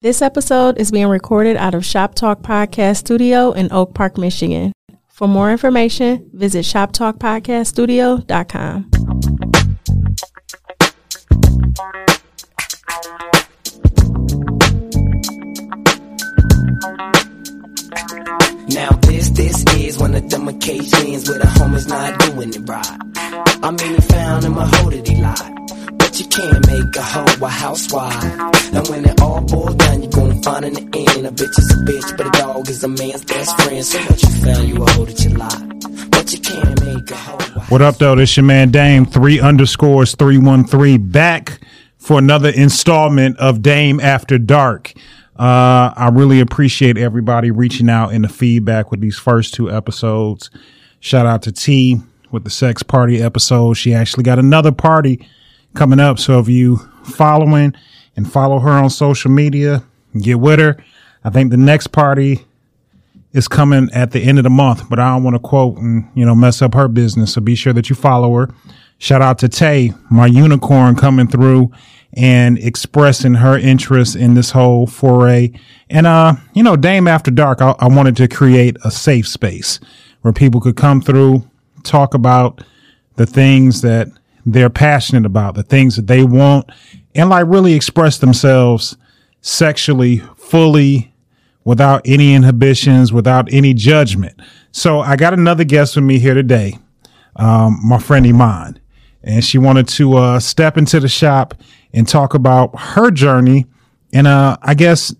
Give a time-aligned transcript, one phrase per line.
[0.00, 4.72] This episode is being recorded out of Shop Talk Podcast Studio in Oak Park, Michigan.
[5.08, 8.90] For more information, visit shoptalkpodcaststudio.com.
[18.68, 22.86] Now this, this is one of them occasions where the homies not doing it right.
[23.64, 25.57] I mean, he found him a hoe that he lied.
[26.08, 28.24] But you can't make a hoe a housewife.
[28.72, 31.70] And when it all boils down, you gon' find in the end a bitch is
[31.70, 33.84] a bitch, but a dog is a man's best friend.
[33.84, 36.10] So what you found, you a hoe that you lied.
[36.10, 38.14] But you can't make a hoe What up, though?
[38.14, 41.60] This your man Dame, three underscores, 313, back
[41.98, 44.94] for another installment of Dame After Dark.
[45.38, 50.48] Uh, I really appreciate everybody reaching out in the feedback with these first two episodes.
[51.00, 53.74] Shout out to T with the sex party episode.
[53.74, 55.28] She actually got another party
[55.74, 56.18] coming up.
[56.18, 57.74] So if you following
[58.16, 59.84] and follow her on social media,
[60.20, 60.76] get with her.
[61.24, 62.44] I think the next party
[63.32, 66.10] is coming at the end of the month, but I don't want to quote and,
[66.14, 67.34] you know, mess up her business.
[67.34, 68.48] So be sure that you follow her.
[68.98, 71.70] Shout out to Tay, my unicorn coming through
[72.14, 75.52] and expressing her interest in this whole foray.
[75.90, 79.78] And, uh, you know, Dame After Dark, I, I wanted to create a safe space
[80.22, 81.48] where people could come through,
[81.84, 82.64] talk about
[83.16, 84.08] the things that
[84.52, 86.70] they're passionate about, the things that they want,
[87.14, 88.96] and like really express themselves
[89.40, 91.12] sexually fully
[91.64, 94.40] without any inhibitions, without any judgment.
[94.72, 96.78] So I got another guest with me here today,
[97.36, 98.78] um, my friend Iman,
[99.22, 101.54] and she wanted to uh, step into the shop
[101.92, 103.66] and talk about her journey.
[104.12, 105.14] And uh, I guess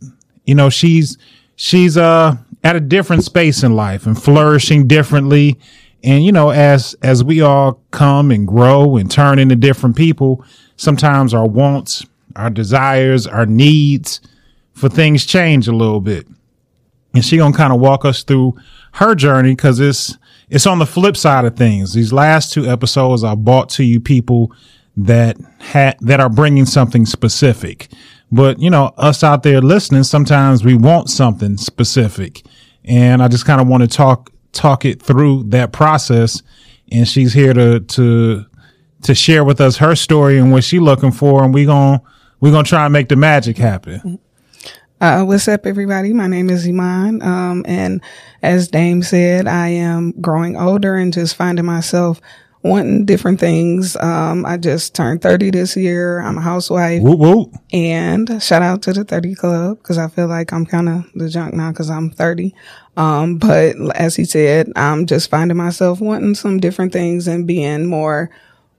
[0.45, 1.19] you know she's
[1.57, 5.59] she's uh, at a different space in life and flourishing differently.
[6.05, 10.45] And you know, as as we all come and grow and turn into different people,
[10.77, 14.21] sometimes our wants, our desires, our needs
[14.73, 16.27] for things change a little bit.
[17.15, 18.57] And she gonna kind of walk us through
[18.95, 20.17] her journey because it's
[20.51, 21.95] it's on the flip side of things.
[21.95, 24.53] These last two episodes I brought to you people
[24.97, 27.89] that had that are bringing something specific,
[28.31, 32.43] but you know us out there listening, sometimes we want something specific,
[32.85, 36.43] and I just kind of want to talk talk it through that process.
[36.91, 38.47] And she's here to to
[39.03, 42.03] to share with us her story and what she's looking for, and we're gonna
[42.41, 44.19] we gonna try and make the magic happen.
[45.01, 46.13] Uh, what's up, everybody?
[46.13, 47.23] My name is Iman.
[47.23, 48.03] Um, and
[48.43, 52.21] as Dame said, I am growing older and just finding myself
[52.63, 53.97] wanting different things.
[53.97, 56.21] Um, I just turned 30 this year.
[56.21, 57.55] I'm a housewife Whoop whoop.
[57.73, 61.29] and shout out to the 30 club because I feel like I'm kind of the
[61.29, 62.55] junk now because I'm 30.
[62.97, 67.87] Um, but as he said, I'm just finding myself wanting some different things and being
[67.87, 68.31] more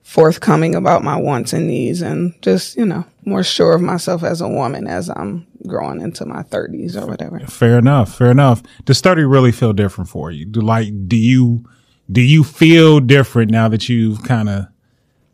[0.04, 4.42] forthcoming about my wants and needs and just, you know, more sure of myself as
[4.42, 7.40] a woman as I'm growing into my 30s or whatever.
[7.42, 8.18] Fair enough.
[8.18, 8.64] Fair enough.
[8.86, 10.46] Does 30 really feel different for you?
[10.46, 11.64] Do like, do you,
[12.12, 14.68] do you feel different now that you've kind of,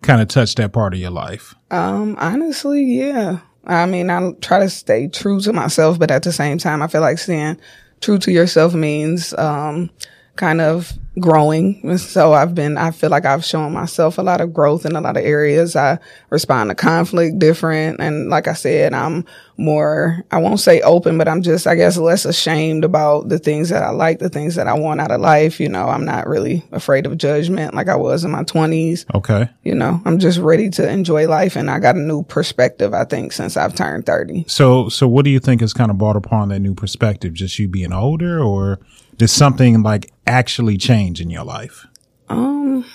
[0.02, 1.56] kind of touched that part of your life?
[1.72, 3.40] Um, honestly, yeah.
[3.66, 6.88] I mean, I try to stay true to myself, but at the same time, I
[6.88, 7.60] feel like staying
[8.02, 9.90] true to yourself means, um,
[10.36, 11.80] kind of growing.
[11.84, 14.96] And So I've been, I feel like I've shown myself a lot of growth in
[14.96, 15.76] a lot of areas.
[15.76, 18.00] I respond to conflict different.
[18.00, 19.26] And like I said, I'm
[19.58, 23.70] more, I won't say open, but I'm just, I guess, less ashamed about the things
[23.70, 25.60] that I like, the things that I want out of life.
[25.60, 29.06] You know, I'm not really afraid of judgment like I was in my twenties.
[29.14, 29.50] Okay.
[29.64, 31.56] You know, I'm just ready to enjoy life.
[31.56, 34.46] And I got a new perspective, I think, since I've turned 30.
[34.48, 37.34] So, so what do you think has kind of brought upon that new perspective?
[37.34, 38.80] Just you being older or
[39.18, 41.86] did something like actually change in your life?
[42.30, 42.86] Um,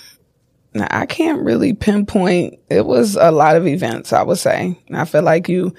[0.73, 2.59] now, I can't really pinpoint.
[2.69, 4.77] It was a lot of events, I would say.
[4.93, 5.73] I feel like you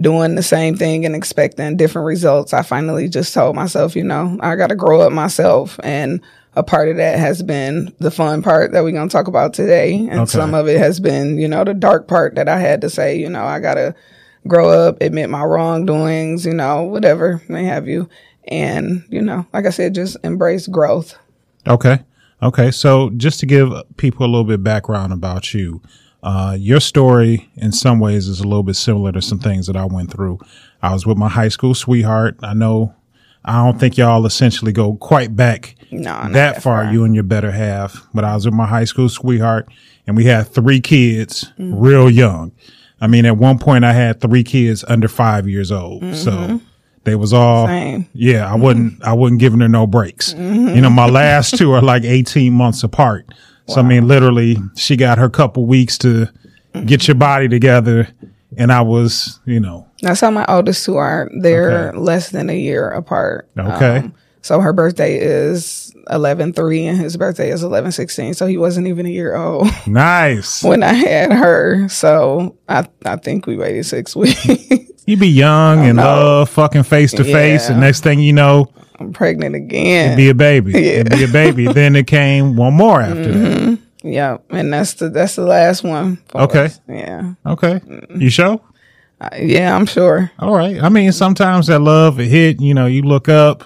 [0.00, 2.52] doing the same thing and expecting different results.
[2.54, 5.78] I finally just told myself, you know, I got to grow up myself.
[5.82, 6.20] And
[6.56, 9.52] a part of that has been the fun part that we're going to talk about
[9.54, 9.94] today.
[10.10, 10.30] And Okay.
[10.30, 13.16] some of it has been, you know, the dark part that I had to say,
[13.18, 13.94] you know, I got to
[14.48, 18.08] grow up, admit my wrongdoings, you know, whatever may have you.
[18.48, 21.16] And, you know, like I said, just embrace growth.
[21.66, 22.00] Okay.
[22.42, 22.70] Okay.
[22.70, 25.80] So just to give people a little bit background about you,
[26.22, 29.76] uh, your story in some ways is a little bit similar to some things that
[29.76, 30.38] I went through.
[30.82, 32.36] I was with my high school sweetheart.
[32.42, 32.94] I know
[33.44, 36.92] I don't think y'all essentially go quite back No, that, that far, far.
[36.92, 39.68] you and your better half, but I was with my high school sweetheart
[40.06, 41.78] and we had three kids Mm-hmm.
[41.78, 42.52] real young.
[43.00, 46.14] I mean, at one point I had three kids under five years old.
[46.14, 46.60] So
[47.04, 47.72] they was all, Mm-hmm.
[47.72, 48.00] Same.
[48.04, 48.10] Mm-hmm.
[48.14, 50.32] yeah, I wasn't, I wasn't giving her no breaks.
[50.34, 53.26] You know, my last two are like 18 months apart.
[53.68, 56.26] So I mean, literally she got her couple weeks to
[56.84, 58.08] get your body together
[58.58, 61.30] and I was, you know, That's how my oldest two are.
[61.40, 61.98] They're Okay.
[61.98, 63.48] less than a year apart.
[63.56, 64.10] Um, Okay.
[64.42, 68.34] so her birthday is eleven three, and his birthday is eleven sixteen.
[68.34, 70.62] So he wasn't even a year old nice.
[70.64, 71.88] when I had her.
[71.88, 74.40] So I I think we waited six weeks.
[75.06, 79.12] You be young and love fucking face to face, and next thing you know, I'm
[79.12, 80.16] pregnant again.
[80.16, 80.74] be a baby.
[80.76, 81.66] It'd be a baby.
[81.72, 83.78] then it came one more after that.
[84.02, 86.18] yeah, and that's the that's the last one.
[86.34, 86.66] Okay.
[86.66, 86.80] us.
[86.88, 87.34] Yeah.
[87.44, 87.80] Okay.
[88.14, 88.60] You sure?
[89.20, 90.30] Uh, yeah, I'm sure.
[90.38, 90.82] All right.
[90.82, 93.64] I mean, sometimes that love it hit, you know, you look up,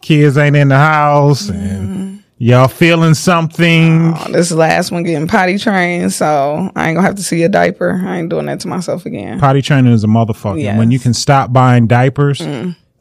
[0.00, 4.12] kids ain't in the house and y'all feeling something.
[4.14, 7.48] Uh, This last one getting potty trained, so I ain't gonna have to see a
[7.48, 8.02] diaper.
[8.04, 9.38] I ain't doing that to myself again.
[9.40, 10.62] Potty training is a motherfucker.
[10.62, 10.78] Yes.
[10.78, 12.40] When you can stop buying diapers,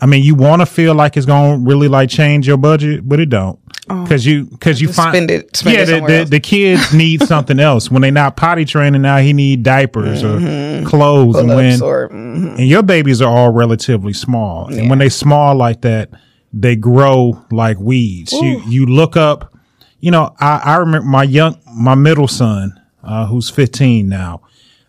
[0.02, 3.08] I mean, you want to feel like it's going to really like change your budget,
[3.08, 3.60] but it don't.
[3.88, 7.22] Cause you, cause you find, spend it- spend yeah, it the, the, the kids need
[7.22, 7.92] something else.
[7.92, 10.40] When they not potty training now, he need diapers or
[10.88, 11.36] clothes.
[11.36, 12.58] And when, or mhm.
[12.58, 14.74] and your babies are all relatively small.
[14.74, 16.10] And when they small like that,
[16.56, 18.32] they grow like weeds.
[18.32, 19.54] You you look up,
[20.00, 24.42] you know, I, I remember my young my middle son, uh, who's 15 now.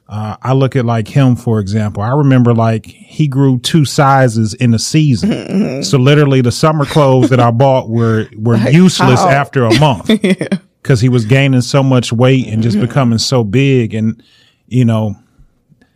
[0.08, 2.00] Uh, I look at like him, for example.
[2.00, 5.82] I remember like he grew two sizes in a season.
[5.82, 9.28] So literally the summer clothes that I bought were were useless how?
[9.28, 10.06] after a month
[10.82, 13.92] because he was gaining so much weight and just becoming so big.
[13.92, 14.22] And,
[14.68, 15.16] you know,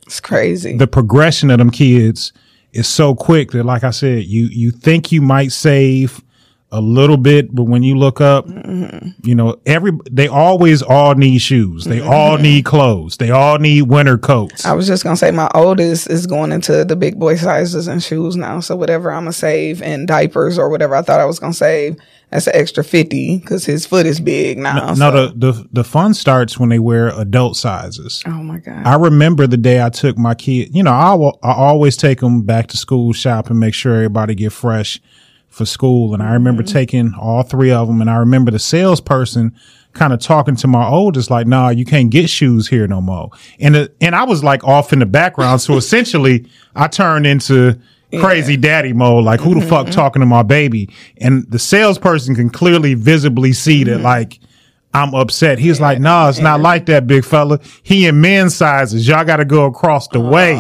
[0.05, 0.77] it's crazy.
[0.77, 2.33] the progression of them kids
[2.73, 6.23] is so quick that like I said, you you think you might save
[6.73, 9.09] a little bit, but when you look up, mm-hmm.
[9.27, 11.85] you know, every they always all need shoes.
[11.85, 12.43] They all mm-hmm.
[12.43, 13.17] need clothes.
[13.17, 14.65] They all need winter coats.
[14.65, 18.03] I was just gonna say my oldest is going into the big boy sizes and
[18.03, 18.61] shoes now.
[18.61, 21.97] So whatever I'm gonna save in diapers or whatever I thought I was gonna save,
[22.31, 24.91] that's an extra fifty because his foot is big now.
[24.91, 28.23] no, so- the, the the fun starts when they wear adult sizes.
[28.27, 28.87] oh my god.
[28.87, 30.73] I remember the day I took my kid.
[30.73, 33.97] You know, I will, I always take them back to school shop and make sure
[33.97, 35.01] everybody get fresh
[35.51, 36.15] for school.
[36.15, 38.01] And I remember taking all three of them.
[38.01, 39.55] And I remember the salesperson
[39.93, 43.31] kind of talking to my oldest, like, "Nah, you can't get shoes here no more."
[43.59, 45.61] And uh, and I was like off in the background.
[45.61, 47.79] So essentially, I turned into
[48.19, 49.25] crazy daddy mode.
[49.25, 50.89] Like, who the fuck talking to my baby?
[51.19, 54.41] And the salesperson can clearly visibly see that, like.
[54.93, 55.61] I'm upset.
[55.61, 57.61] He's like, nah, it's not like that, big fella.
[57.85, 59.07] He in men's sizes.
[59.07, 60.55] Y'all got to go across the way.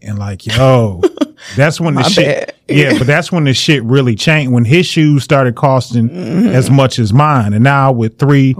[0.00, 1.02] And like, yo,
[1.56, 4.52] that's when the My shit, yeah, but that's when the shit really changed.
[4.52, 6.48] When his shoes started costing Mm-hmm.
[6.48, 7.52] as much as mine.
[7.52, 8.54] And now with three,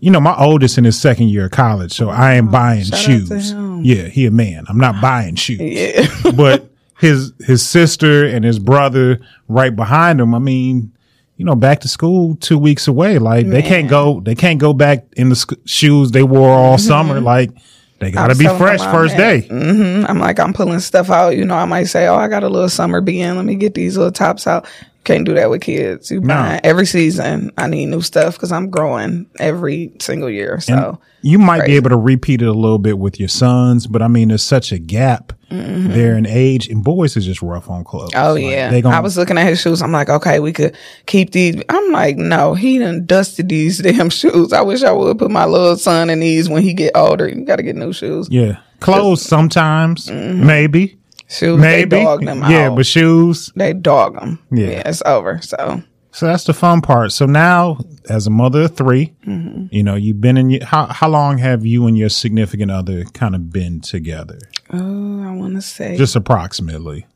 [0.00, 1.92] you know, my oldest in his second year of college.
[1.92, 3.52] So I ain't buying shoes.
[3.82, 4.64] Yeah, he a man.
[4.68, 6.06] I'm not buying shoes yeah.
[6.36, 10.34] but his his sister and his brother right behind him.
[10.34, 10.92] I mean,
[11.36, 13.18] you know, back to school two weeks away.
[13.18, 16.78] Like they can't go they can't go back in the sc- shoes they wore all
[16.78, 17.20] summer.
[17.20, 17.50] Like
[17.98, 19.40] they got to was be fresh first day.
[19.42, 21.36] hmm I'm like, I'm pulling stuff out.
[21.36, 23.36] You know, I might say, oh, I got a little summer begin.
[23.36, 24.66] Let me get these little tops out.
[25.06, 26.10] Can't do that with kids.
[26.10, 27.50] You buy every season.
[27.56, 30.60] I need new stuff because I'm growing every single year.
[30.60, 34.02] So You might be able to repeat it a little bit with your sons, but
[34.02, 37.84] I mean, there's such a gap there in age, and boys is just rough on
[37.84, 38.10] clothes.
[38.10, 38.26] Mm-hmm.
[38.26, 39.80] Oh Like, yeah, they gonna, I was looking at his shoes.
[39.80, 40.76] I'm like, okay, we could
[41.06, 41.62] keep these.
[41.68, 44.52] I'm like, no, he done dusted these damn shoes.
[44.52, 47.28] I wish I would put my little son in these when he get older.
[47.28, 48.26] You got to get new shoes.
[48.28, 50.44] yeah, clothes sometimes, Mm-hmm.
[50.46, 52.76] maybe, Shoes, maybe, they dog them yeah, out.
[52.76, 53.52] but shoes.
[53.56, 54.38] they dog them.
[54.50, 54.68] Yeah.
[54.68, 54.88] Yeah.
[54.88, 55.40] it's over.
[55.42, 57.12] So So that's the fun part.
[57.12, 57.78] So now,
[58.08, 59.66] as a mother of 3 Mm-hmm.
[59.70, 63.04] you know, you've been in your, how, how long have you and your significant other
[63.12, 64.38] kind of been together?
[64.72, 67.06] oh, I want to say Just approximately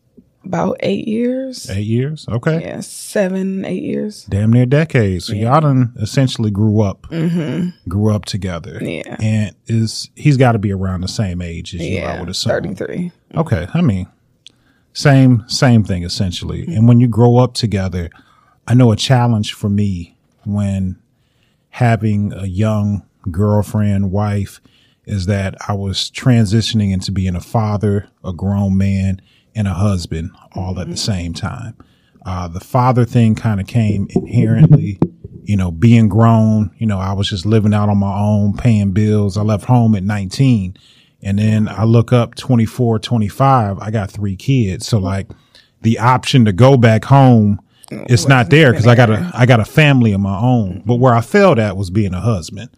[0.45, 1.69] about eight years.
[1.71, 2.27] eight years.
[2.29, 2.61] Okay.
[2.63, 4.25] Yeah, seven, eight years.
[4.25, 5.27] Damn near decades.
[5.27, 7.07] So y'all done essentially grew up,
[7.89, 8.81] grew up together.
[8.81, 9.09] Mm-hmm.
[9.09, 9.17] Yeah.
[9.21, 12.29] And is, he's got to be around the same age as you, I Yeah, would
[12.29, 12.51] assume.
[12.51, 13.13] thirty three.
[13.35, 13.67] Okay.
[13.75, 14.09] I mean,
[14.93, 16.65] same, same thing essentially.
[16.75, 18.11] And when you grow up together,
[18.67, 20.97] I know a challenge for me when
[21.71, 24.61] having a young girlfriend, wife,
[25.05, 29.21] is that I was transitioning into being a father, a grown man,
[29.54, 31.76] and a husband all at the same time.
[32.25, 34.99] Uh, the father thing kind of came inherently,
[35.45, 38.92] you know, being grown, you know, I was just living out on my own, paying
[38.92, 39.37] bills.
[39.37, 40.76] I left home at 19.
[41.23, 43.78] And then I look up 24, 25.
[43.78, 44.87] I got three kids.
[44.87, 45.28] So like
[45.83, 49.61] the option to go back home, it's not there because I got a, I got
[49.61, 50.83] a family of my own.
[50.87, 52.71] But where I failed at was being a husband.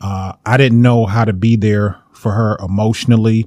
[0.00, 3.46] Uh, I didn't know how to be there for her emotionally.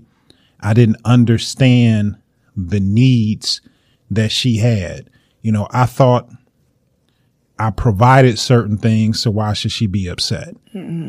[0.59, 2.17] I didn't understand
[2.55, 3.61] the needs
[4.09, 5.09] that she had.
[5.41, 6.29] You know, I thought
[7.57, 10.55] I provided certain things, so why should she be upset?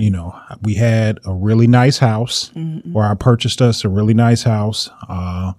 [0.01, 2.53] You know, we had a really nice house,
[2.95, 4.91] or I purchased us a really nice house.
[5.09, 5.53] Uh,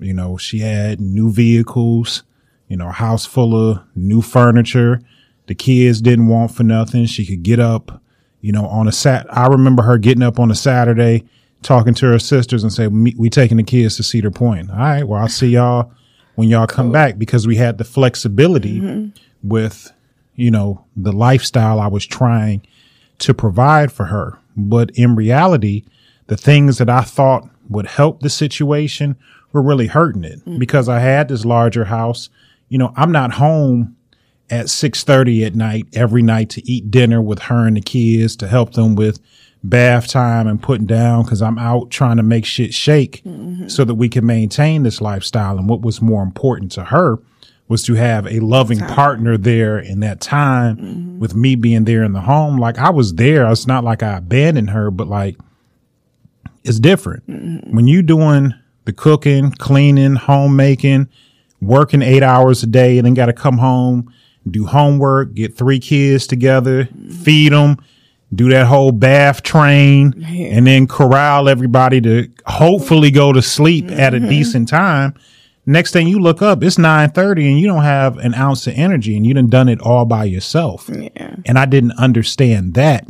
[0.00, 2.22] you know, she had new vehicles,
[2.68, 5.00] you know, a house full of new furniture.
[5.46, 7.06] The kids didn't want for nothing.
[7.06, 8.00] She could get up,
[8.40, 9.26] you know, on a sat.
[9.34, 11.24] I remember her getting up on a Saturday,
[11.62, 15.04] talking to her sisters and say, "We taking the kids to Cedar Point." All right,
[15.04, 15.92] well, I'll see y'all
[16.34, 19.08] when y'all come back because we had the flexibility mm-hmm.
[19.48, 19.92] with,
[20.36, 22.64] you know, the lifestyle I was trying
[23.18, 24.38] to provide for her.
[24.56, 25.84] But in reality,
[26.28, 29.16] the things that I thought would help the situation
[29.52, 30.58] were really hurting it mm.
[30.58, 32.28] because I had this larger house.
[32.68, 33.96] You know, I'm not home
[34.50, 38.48] at 6:30 at night every night to eat dinner with her and the kids to
[38.48, 39.18] help them with
[39.68, 43.68] bath time and putting down cuz I'm out trying to make shit shake mm-hmm.
[43.68, 45.58] so that we can maintain this lifestyle.
[45.58, 47.18] And what was more important to her
[47.68, 51.18] was to have a loving partner there in that time mm-hmm.
[51.18, 52.56] with me being there in the home.
[52.58, 53.50] Like I was there.
[53.50, 55.36] It's not like I abandoned her but like
[56.64, 57.26] it's different.
[57.26, 57.74] Mm-hmm.
[57.74, 61.08] When you doing the cooking, cleaning, homemaking,
[61.60, 64.12] working eight hours a day, and then got to come home,
[64.50, 66.88] do homework, get three kids together,
[67.22, 67.76] feed them,
[68.34, 74.14] do that whole bath train, and then corral everybody to hopefully go to sleep at
[74.14, 74.28] a mm-hmm.
[74.28, 75.14] decent time.
[75.64, 78.74] Next thing you look up, it's nine thirty, and you don't have an ounce of
[78.76, 80.90] energy, and you done done it all by yourself.
[80.92, 81.36] Yeah.
[81.44, 83.06] And I didn't understand that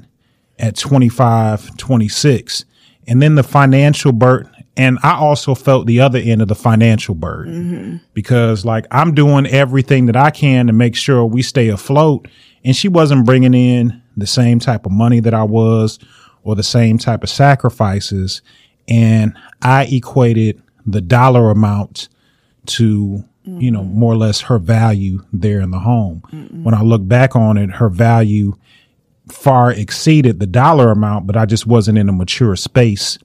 [0.59, 2.65] at 25, 26.
[3.07, 4.53] And then the financial burden.
[4.77, 7.97] And I also felt the other end of the financial burden mm-hmm.
[8.15, 12.29] because, like, I'm doing everything that I can to make sure we stay afloat.
[12.65, 15.99] And she wasn't bringing in the same type of money that I was
[16.43, 18.43] or the same type of sacrifices.
[18.89, 22.09] And I equated the dollar amount
[22.67, 26.23] to you know more or less her value there in the home.
[26.65, 28.57] When i look back on it her value
[29.31, 33.19] far exceeded the dollar amount but i just wasn't in a mature space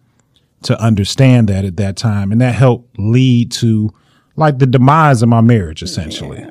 [0.63, 2.31] to understand that at that time.
[2.31, 3.93] And that helped lead to
[4.35, 6.43] like the demise of my marriage essentially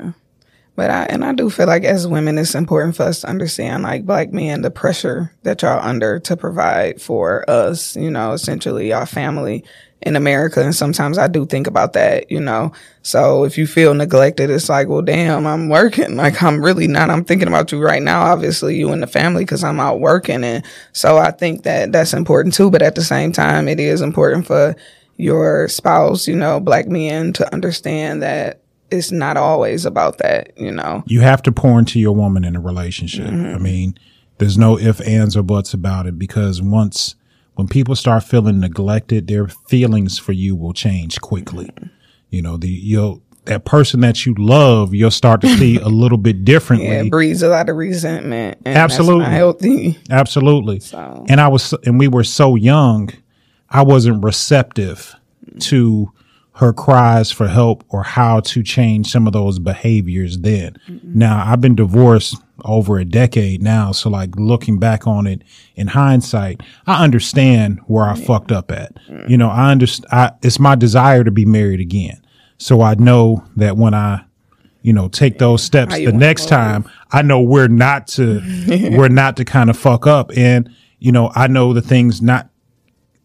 [0.74, 3.82] But I and I do feel like as women, it's important for us to understand,
[3.82, 7.94] like black men, the pressure that y'all under to provide for us.
[7.94, 9.64] You know, essentially our family
[10.00, 10.60] in America.
[10.62, 12.30] And sometimes I do think about that.
[12.30, 16.16] You know, so if you feel neglected, it's like, well, damn, I'm working.
[16.22, 17.10] Like I'm really not.
[17.10, 18.22] I'm thinking about you right now.
[18.22, 22.14] Obviously, you and the family because I'm out working, and so I think that that's
[22.14, 22.70] important too.
[22.70, 24.76] But at the same time, it is important for
[25.16, 28.61] your spouse, you know, black men to understand that
[28.92, 31.02] it's not always about that, you know.
[31.06, 33.26] you have to pour into your woman in a relationship.
[33.26, 33.62] I mm-hmm.
[33.62, 33.98] mean,
[34.38, 37.14] there's no ifs, ands, or buts about it because once
[37.54, 41.66] when people start feeling neglected, their feelings for you will change quickly.
[41.66, 41.86] Mm-hmm.
[42.30, 46.18] You know, the you'll that person that you love, you'll start to see a little
[46.18, 46.88] bit differently.
[46.88, 48.58] Yeah, it breeds a lot of resentment.
[48.64, 49.24] And Absolutely.
[49.24, 49.98] Healthy.
[50.10, 50.80] Absolutely.
[50.80, 53.10] So- And I was, and we were so young,
[53.68, 55.14] I wasn't receptive
[55.60, 56.12] to
[56.56, 60.76] her cries for help or how to change some of those behaviors then.
[61.02, 63.92] Now, I've been divorced over a decade now.
[63.92, 65.42] So, like, looking back on it
[65.76, 68.92] in hindsight, I understand where I fucked up at.
[69.28, 72.20] You know, I understand, I it's my desire to be married again.
[72.58, 74.24] So I know that when I,
[74.82, 78.40] you know, take those steps the next time, I know we're not to,
[78.96, 80.30] we're not to kind of fuck up.
[80.36, 82.50] And, you know, I know the things not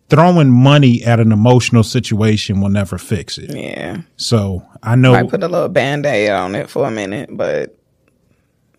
[0.10, 3.54] throwing money at an emotional situation will never fix it.
[3.54, 4.02] Yeah.
[4.16, 7.78] So I know, I put a little band aid on it for a minute, but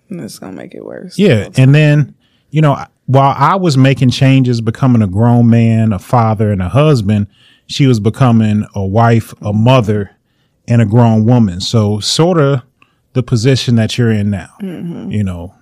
[0.08, 1.18] it's gonna make it worse.
[1.18, 1.48] yeah.
[1.56, 2.14] And then,
[2.50, 6.68] you know, while I was making changes, becoming a grown man, a father, and a
[6.68, 7.26] husband,
[7.66, 10.10] she was becoming a wife, a mother,
[10.66, 11.60] and a grown woman.
[11.60, 12.62] So sort of
[13.14, 15.10] the position that you're in now, mm-hmm.
[15.10, 15.54] you know,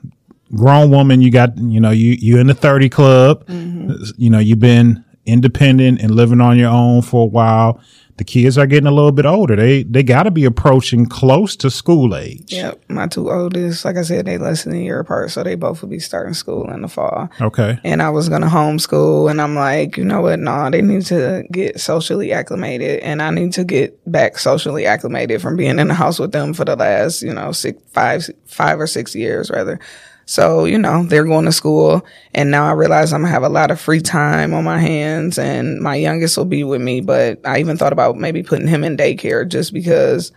[0.55, 3.95] grown woman, you got, you know, you, you're in the 30 club, mm-hmm.
[4.17, 7.81] you know, you've been independent and living on your own for a while.
[8.19, 9.57] The kids are getting a little bit older.
[9.57, 12.51] They, they got to be approaching close to school age.
[12.51, 12.85] Yep.
[12.89, 15.83] My two oldest, like I said, they less than a year apart, so they both
[15.83, 17.29] will be starting school in the fall.
[17.43, 17.79] Okay.
[17.85, 20.39] and I was gonna homeschool, and I'm like, you know what?
[20.39, 25.43] No, they need to get socially acclimated, and I need to get back socially acclimated
[25.43, 28.81] from being in the house with them for the last, you know, six, five, five
[28.81, 29.79] or six years rather.
[30.27, 32.05] So, you know, they're going to school,
[32.35, 35.39] and now I realize I'm gonna have a lot of free time on my hands,
[35.39, 37.01] and my youngest will be with me.
[37.01, 40.33] But I even thought about maybe putting him in daycare just because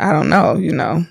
[0.00, 1.04] I don't know, you know.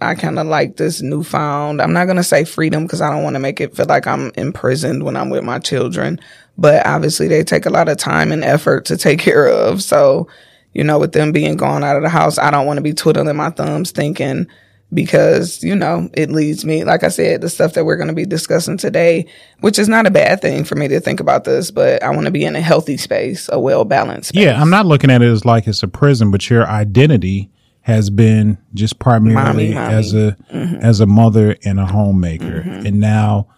[0.00, 3.24] I kind of like this newfound, I'm not going to say freedom because I don't
[3.24, 6.20] want to make it feel like I'm imprisoned when I'm with my children.
[6.56, 9.82] But obviously, they take a lot of time and effort to take care of.
[9.82, 10.28] So,
[10.72, 12.92] you know, with them being gone out of the house, I don't want to be
[12.92, 14.46] twiddling my thumbs thinking,
[14.92, 18.14] because, you know, it leads me, like I said, the stuff that we're going to
[18.14, 19.26] be discussing today,
[19.60, 22.24] which is not a bad thing for me to think about this, but I want
[22.24, 24.44] to be in a healthy space, a well balanced space.
[24.44, 27.50] Yeah, I'm not looking at it as like it's a prison, but your identity
[27.82, 29.94] has been just primarily Mommy, mommy.
[29.94, 30.76] as a mm-hmm.
[30.76, 32.62] as a mother and a homemaker.
[32.62, 32.86] Mm-hmm.
[32.86, 33.48] And now,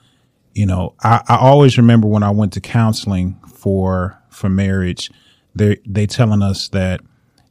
[0.54, 5.10] you know, I, I always remember when I went to counseling for for marriage,
[5.54, 7.00] they they telling us that,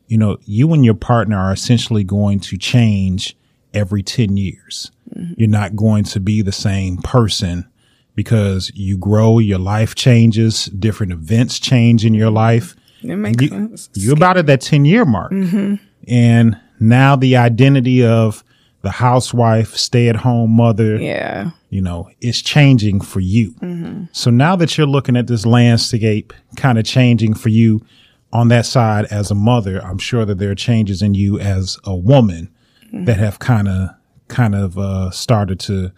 [0.08, 3.36] you know, you and your partner are essentially going to change
[3.74, 4.92] every 10 years.
[5.38, 7.68] You're not going to be the same person
[8.16, 12.76] because you grow, your life changes, different events change in your life.
[13.02, 13.90] It makes You, sense.
[13.94, 15.32] you're about at that 10 year mark.
[15.32, 15.76] Mm-hmm.
[16.08, 18.44] And now the identity of
[18.82, 21.52] the housewife, stay at home mother, Yeah.
[21.70, 23.52] you know, is changing for you.
[23.62, 24.04] Mm-hmm.
[24.14, 27.84] So now that you're looking at this landscape kind of changing for you
[28.32, 31.78] on that side as a mother, I'm sure that there are changes in you as
[31.84, 32.50] a woman
[32.91, 33.89] that have kind of
[34.27, 35.91] kind of uh, started to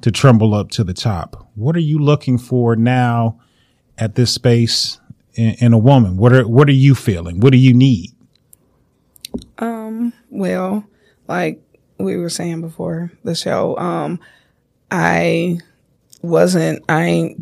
[0.00, 1.48] to tremble up to the top.
[1.54, 3.40] What are you looking for now
[3.98, 5.00] at this space
[5.34, 6.16] in, in a woman?
[6.16, 7.40] What are what are you feeling?
[7.40, 8.10] What do you need?
[9.58, 10.12] Um.
[10.30, 10.84] Well,
[11.28, 11.60] like
[11.98, 14.20] we were saying before the show, um,
[14.90, 15.58] I
[16.22, 17.38] wasn't, I ain't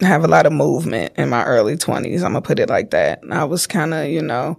[0.00, 2.16] have a lot of movement in my early 20s.
[2.22, 3.20] I'm gonna put it like that.
[3.30, 4.58] I was kind of, you know,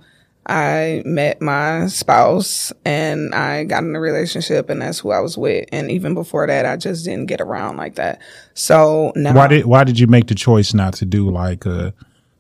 [0.50, 5.38] I met my spouse and I got in a relationship and that's who I was
[5.38, 5.70] with.
[5.72, 8.20] And even before that, I just didn't get around like that.
[8.56, 11.94] So now Why did why did you make the choice not to do like a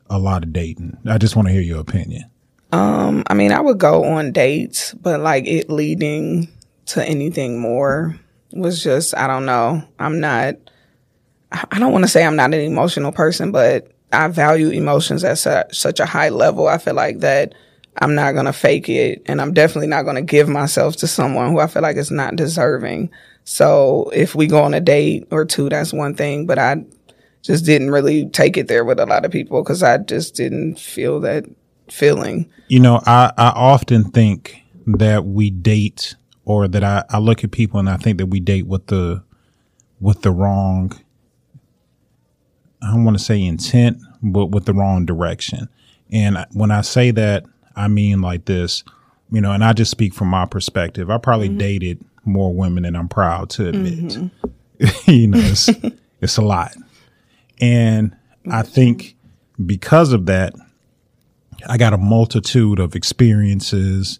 [0.09, 0.97] a lot of dating?
[1.05, 2.25] I just want to hear your opinion.
[2.71, 6.47] Um, I mean, I would go on dates, but like it leading
[6.87, 8.19] to anything more
[8.51, 9.83] was just, I don't know.
[9.99, 10.55] I'm not,
[11.51, 15.37] I don't want to say I'm not an emotional person, but I value emotions at
[15.37, 16.67] such, such a high level.
[16.67, 17.53] I feel like that
[17.97, 21.07] I'm not going to fake it and I'm definitely not going to give myself to
[21.07, 23.09] someone who I feel like is not deserving.
[23.43, 26.83] So if we go on a date or two, that's one thing, but I
[27.41, 30.79] just didn't really take it there with a lot of people because I just didn't
[30.79, 31.45] feel that
[31.89, 32.49] feeling.
[32.67, 36.15] You know, I, I often think that we date
[36.45, 39.23] or that I, I look at people and I think that we date with the
[39.99, 40.93] with the wrong
[42.81, 45.69] I don't want to say intent, but with the wrong direction.
[46.11, 47.43] And when I say that,
[47.79, 48.83] I mean like this,
[49.31, 51.09] you know, and I just speak from my perspective.
[51.09, 51.59] I probably mm-hmm.
[51.59, 53.99] dated more women than I'm proud to admit.
[53.99, 54.87] Mm-hmm.
[55.11, 55.69] you know, it's,
[56.21, 56.75] it's a lot.
[57.61, 58.15] And
[58.51, 59.15] I think
[59.65, 60.53] because of that,
[61.67, 64.19] I got a multitude of experiences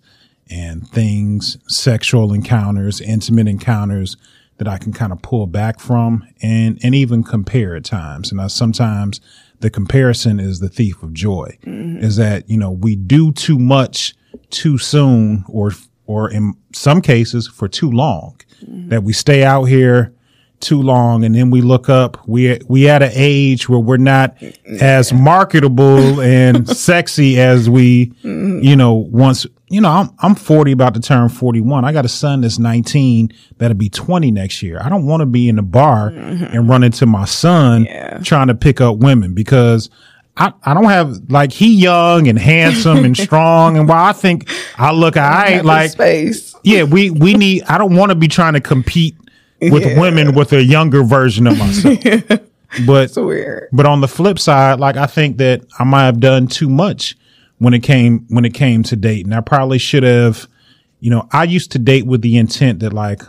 [0.49, 4.17] and things, sexual encounters, intimate encounters
[4.57, 8.31] that I can kind of pull back from and, and even compare at times.
[8.31, 9.21] And I sometimes
[9.59, 11.57] the comparison is the thief of joy.
[11.65, 12.03] Mm-hmm.
[12.03, 14.15] Is that, you know, we do too much
[14.49, 15.71] too soon or,
[16.05, 18.39] or in some cases for too long.
[18.63, 18.89] Mm-hmm.
[18.89, 20.13] That we stay out here
[20.59, 22.27] too long and then we look up.
[22.27, 24.35] We we at an age where we're not
[24.81, 28.59] as marketable and sexy as we mm-hmm.
[28.61, 32.09] you know once you know I'm I'm 40 about to turn 41 I got a
[32.09, 35.61] son that's 19 that'll be 20 next year I don't want to be in the
[35.61, 36.43] bar mm-hmm.
[36.45, 37.87] and run into my son
[38.23, 39.89] trying to pick up women because
[40.37, 44.49] I, I don't have like he young and handsome and strong and while I think
[44.77, 46.55] I look Have the like space.
[46.63, 47.63] yeah, we we need.
[47.63, 49.17] I don't want to be trying to compete
[49.61, 49.99] with Yeah.
[49.99, 51.99] women with a younger version of myself.
[52.85, 53.11] But
[53.73, 57.17] but on the flip side, like I think that I might have done too much
[57.59, 59.31] when it came when it came to dating.
[59.33, 60.47] I probably should have.
[61.01, 63.21] You know, I used to date with the intent that like,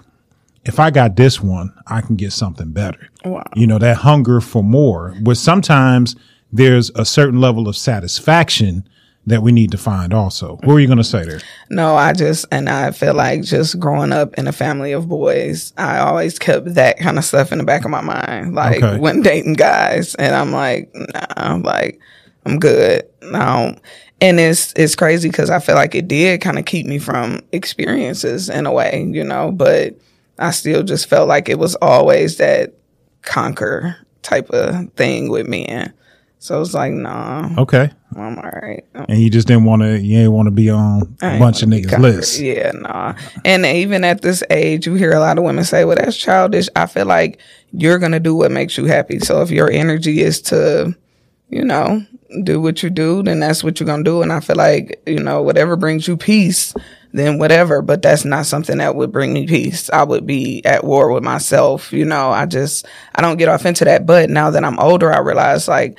[0.64, 3.08] if I got this one, I can get something better.
[3.24, 3.44] Wow.
[3.54, 5.14] You know, that hunger for more.
[5.22, 6.16] But sometimes
[6.52, 8.88] there's a certain level of satisfaction
[9.26, 10.56] that we need to find also.
[10.56, 11.40] What were you going to say there?
[11.68, 15.72] No, I just, and I feel like just growing up in a family of boys,
[15.76, 18.54] I always kept that kind of stuff in the back of my mind.
[18.56, 18.98] Like Okay.
[18.98, 22.00] when dating guys, and I'm like, nah, like,
[22.44, 23.04] I'm good.
[23.22, 23.76] No.
[24.20, 27.40] And it's, it's crazy because I feel like it did kind of keep me from
[27.52, 29.94] experiences in a way, you know, but
[30.38, 32.74] I still just felt like it was always that
[33.22, 35.92] conquer type of thing with men.
[36.38, 37.90] So it's like, nah, Okay.
[38.16, 38.82] I'm all right.
[38.94, 41.68] and you just didn't want to you didn't want to be on a bunch of
[41.68, 42.40] niggas list.
[42.40, 43.14] Yeah, nah.
[43.44, 46.68] And even at this age, you hear a lot of women say, "Well, that's childish."
[46.74, 47.38] I feel like
[47.72, 49.20] you're gonna do what makes you happy.
[49.20, 50.96] So if your energy is to,
[51.50, 52.04] you know,
[52.42, 54.22] do what you do, then that's what you're gonna do.
[54.22, 56.74] And I feel like you know, whatever brings you peace,
[57.12, 57.82] then whatever.
[57.82, 59.90] But that's not something that would bring me peace.
[59.90, 61.92] I would be at war with myself.
[61.92, 64.06] You know, I just I don't get off into that.
[64.06, 65.98] But now that I'm older, I realize like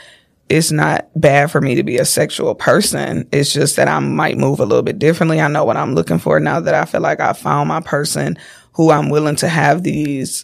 [0.49, 3.27] it's not bad for me to be a sexual person.
[3.31, 5.39] It's just that I might move a little bit differently.
[5.39, 8.37] I know what I'm looking for now that I feel like I found my person
[8.73, 10.43] who I'm willing to have these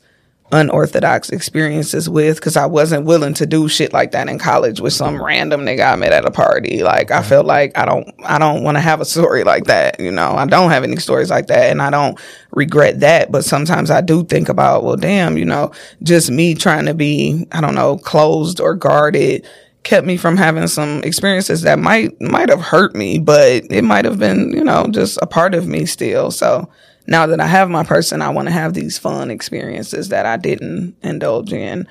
[0.52, 4.94] unorthodox experiences with because I wasn't willing to do shit like that in college with
[4.94, 6.84] some random nigga I met at a party.
[6.84, 10.00] Like I felt like I don't I don't want to have a story like that,
[10.00, 10.32] you know.
[10.32, 12.20] I don't have any stories like that and I don't
[12.52, 15.72] regret that, but sometimes I do think about, well damn, you know,
[16.04, 19.46] just me trying to be, I don't know, closed or guarded
[19.84, 24.06] kept me from having some experiences that might might have hurt me, but it might
[24.06, 26.30] have been, you know, just a part of me still.
[26.30, 26.70] So
[27.08, 30.38] now that I have my person, I want to have these fun experiences that I
[30.38, 31.88] didn't indulge in.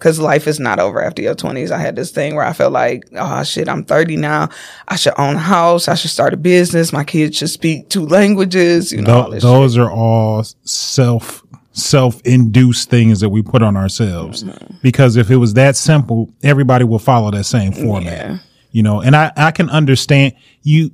[0.00, 1.72] Cause life is not over after your twenties.
[1.72, 4.48] I had this thing where I felt like, oh shit, I'm 30 now.
[4.86, 5.88] I should own a house.
[5.88, 6.92] I should start a business.
[6.92, 8.92] My kids should speak two languages.
[8.92, 9.82] You know, Th- those shit.
[9.82, 11.42] are all self
[11.72, 14.74] self-induced things that we put on ourselves mm-hmm.
[14.82, 18.38] because if it was that simple everybody will follow that same format yeah.
[18.72, 20.90] you know and i i can understand you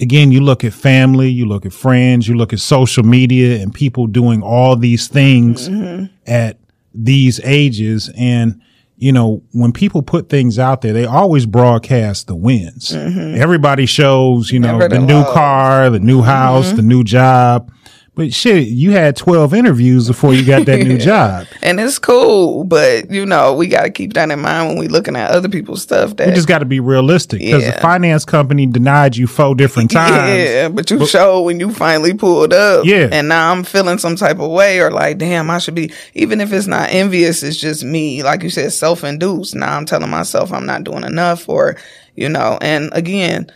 [0.00, 3.72] again, you look at family, you look at friends, you look at social media and
[3.72, 6.06] people doing all these things mm-hmm.
[6.26, 6.58] at
[6.94, 8.10] these ages.
[8.16, 8.60] And,
[8.96, 12.90] you know, when people put things out there, they always broadcast the wins.
[12.90, 13.40] Mm-hmm.
[13.40, 16.76] Everybody shows, you know, the new car, the new house, mm-hmm.
[16.76, 17.72] the new job.
[18.18, 21.46] But shit, you had 12 interviews before you got that new job.
[21.62, 24.88] And it's cool, but you know, we got to keep that in mind when we
[24.88, 26.16] looking at other people's stuff.
[26.16, 27.76] That we just got to be realistic because yeah.
[27.76, 30.36] the finance company denied you four different times.
[30.36, 32.84] Yeah, but you but, showed when you finally pulled up.
[32.84, 33.08] Yeah.
[33.12, 36.40] And now I'm feeling some type of way or like, damn, I should be, even
[36.40, 38.24] if it's not envious, it's just me.
[38.24, 39.54] Like you said, self induced.
[39.54, 41.76] Now I'm telling myself I'm not doing enough or,
[42.16, 43.48] you know, and again,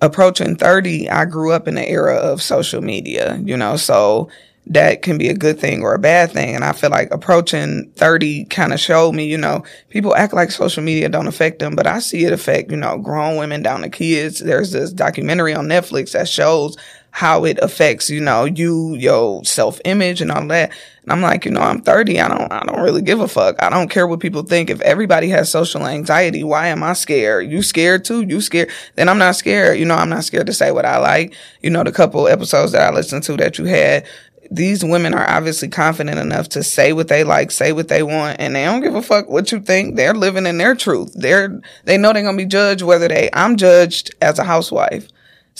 [0.00, 4.28] approaching 30, I grew up in the era of social media, you know, so
[4.70, 6.54] that can be a good thing or a bad thing.
[6.54, 10.50] And I feel like approaching 30 kind of showed me, you know, people act like
[10.50, 13.80] social media don't affect them, but I see it affect, you know, grown women down
[13.80, 14.40] to kids.
[14.40, 16.76] There's this documentary on Netflix that shows
[17.18, 20.70] how it affects, you know, you, your self image and all that.
[21.02, 22.20] And I'm like, you know, I'm 30.
[22.20, 23.60] I don't, I don't really give a fuck.
[23.60, 24.70] I don't care what people think.
[24.70, 27.50] If everybody has social anxiety, why am I scared?
[27.50, 28.22] You scared too?
[28.22, 28.70] You scared?
[28.94, 29.80] Then I'm not scared.
[29.80, 31.34] You know, I'm not scared to say what I like.
[31.60, 34.06] You know, the couple episodes that I listened to that you had,
[34.48, 38.38] these women are obviously confident enough to say what they like, say what they want,
[38.38, 39.96] and they don't give a fuck what you think.
[39.96, 41.14] They're living in their truth.
[41.16, 45.08] They're, they know they're to be judged whether they, I'm judged as a housewife.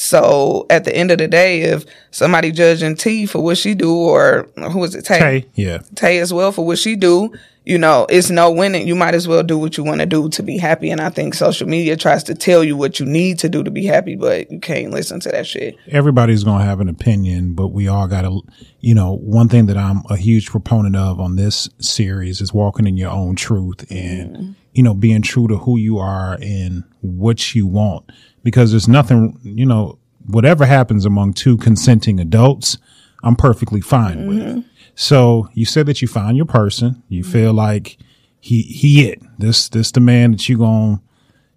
[0.01, 3.93] So at the end of the day, if somebody judging T for what she do,
[3.93, 5.19] or who is it, Tay?
[5.19, 5.79] Tay, yeah.
[5.97, 7.33] Tay as well for what she do,
[7.65, 8.87] you know, it's no winning.
[8.87, 10.93] You might as well do what you want to do to be happy.
[10.93, 13.73] And I think social media tries to tell you what you need to do to
[13.73, 15.77] be happy, but you can't listen to that shit.
[15.89, 18.41] Everybody's going to have an opinion, but we all got to,
[18.79, 22.87] you know, one thing that I'm a huge proponent of on this series is walking
[22.87, 24.55] in your own truth and, mm.
[24.75, 28.09] you know, being true to who you are and what you want
[28.43, 32.79] because there's nothing, you know, whatever happens among two consenting adults,
[33.23, 34.55] I'm perfectly fine mm-hmm.
[34.55, 34.65] with.
[34.95, 37.03] So you said that you found your person.
[37.09, 37.33] You mm-hmm.
[37.33, 37.99] feel like
[38.41, 39.21] he he it.
[39.39, 41.01] This this the man that you going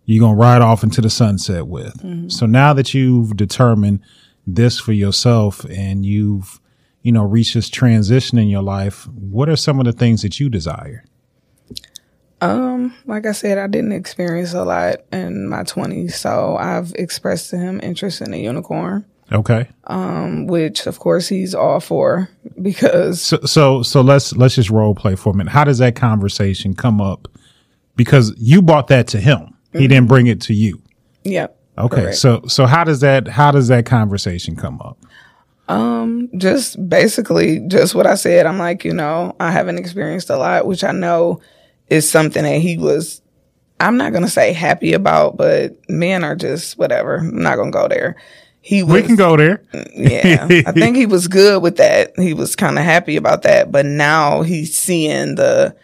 [0.06, 1.94] you're gonna ride off into the sunset with.
[2.02, 2.30] Mm-hmm.
[2.30, 4.02] So now that you've determined
[4.48, 6.60] this for yourself and you've
[7.02, 10.40] you know reached this transition in your life, what are some of the things that
[10.40, 11.04] you desire?
[12.42, 17.52] Um, like I said, I didn't experience a lot in my twenties, so I've expressed
[17.52, 19.06] to him interest in a unicorn.
[19.32, 19.70] Okay.
[19.86, 22.30] Um, which of course he's all for
[22.62, 25.52] because so so so let's let's just role play for a minute.
[25.52, 27.28] How does that conversation come up?
[27.96, 29.40] Because you bought that to him.
[29.40, 29.80] Mm-hmm.
[29.80, 30.82] He didn't bring it to you.
[31.24, 31.58] Yep.
[31.78, 32.02] Okay.
[32.02, 32.18] Correct.
[32.18, 34.98] So so how does that how does that conversation come up?
[35.70, 38.46] Um, just basically just what I said.
[38.46, 41.40] I'm like, you know, I haven't experienced a lot, which I know
[41.92, 43.22] is something that he was
[43.80, 47.18] I'm not gonna say happy about, but men are just whatever.
[47.18, 48.16] I'm not gonna go there.
[48.62, 49.64] He was, we can go there.
[49.96, 52.18] yeah, I think he was good with that.
[52.18, 55.76] He was kind of happy about that, but now he's seeing the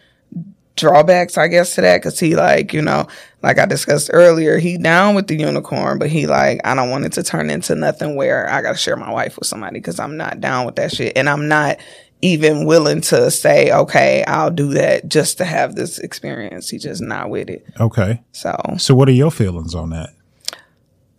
[0.76, 3.08] drawbacks, I guess, to that because he like you know,
[3.42, 7.06] like I discussed earlier, he down with the unicorn, but he like I don't want
[7.06, 10.16] it to turn into nothing where I gotta share my wife with somebody because I'm
[10.16, 11.80] not down with that shit, and I'm not
[12.22, 16.70] even willing to say, okay, I'll do that just to have this experience.
[16.70, 17.66] He's just not with it.
[17.80, 18.22] Okay.
[18.32, 20.14] So, so what are your feelings on that?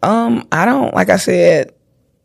[0.02, 1.72] Um, I don't, like I said,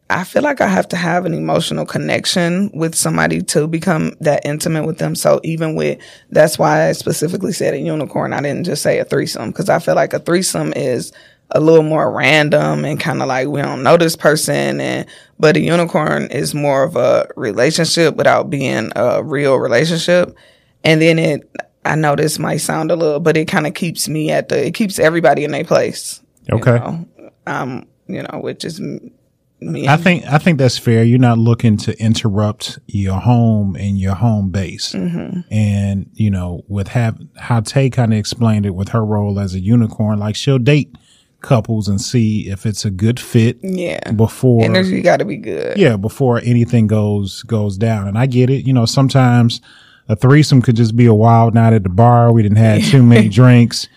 [0.09, 4.45] I feel like I have to have an emotional connection with somebody to become that
[4.45, 5.15] intimate with them.
[5.15, 8.33] So even with, that's why I specifically said a unicorn.
[8.33, 11.13] I didn't just say a threesome because I feel like a threesome is
[11.53, 15.07] a little more random and kind of like we don't know this person and
[15.39, 20.35] but a unicorn is more of a relationship without being a real relationship
[20.83, 21.49] and then it
[21.85, 24.67] I know this might sound a little, but it kind of keeps me at the,
[24.67, 26.21] it keeps everybody in their place.
[26.47, 26.77] you Okay.
[26.77, 27.05] know?
[27.45, 29.87] Um, you know, which is me.
[29.87, 31.03] I think I think that's fair.
[31.03, 34.93] You're not looking to interrupt your home and your home base.
[34.93, 35.41] Mm-hmm.
[35.51, 39.55] And you know, with have how Tay kind of explained it with her role as
[39.55, 40.95] a unicorn, like she'll date
[41.43, 44.11] couples and see if it's a good fit yeah.
[44.11, 45.77] before Energy got to be good.
[45.77, 48.07] yeah before anything goes goes down.
[48.07, 48.65] And I get it.
[48.65, 49.61] You know, sometimes
[50.09, 52.31] a threesome could just be a wild night at the bar.
[52.31, 53.87] We didn't have too many drinks.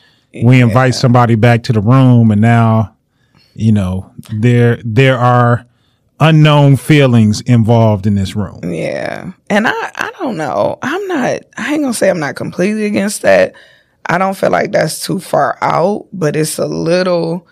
[0.43, 2.95] We invite somebody back to the room, and now
[3.55, 5.65] you know there there are
[6.21, 8.61] unknown feelings involved in this room.
[8.65, 9.33] Yeah.
[9.51, 10.79] And I, I don't know.
[10.83, 13.55] I'm not, I ain't gonna say I'm not completely against that.
[14.09, 17.47] I don't feel like that's too far out, but it's a little,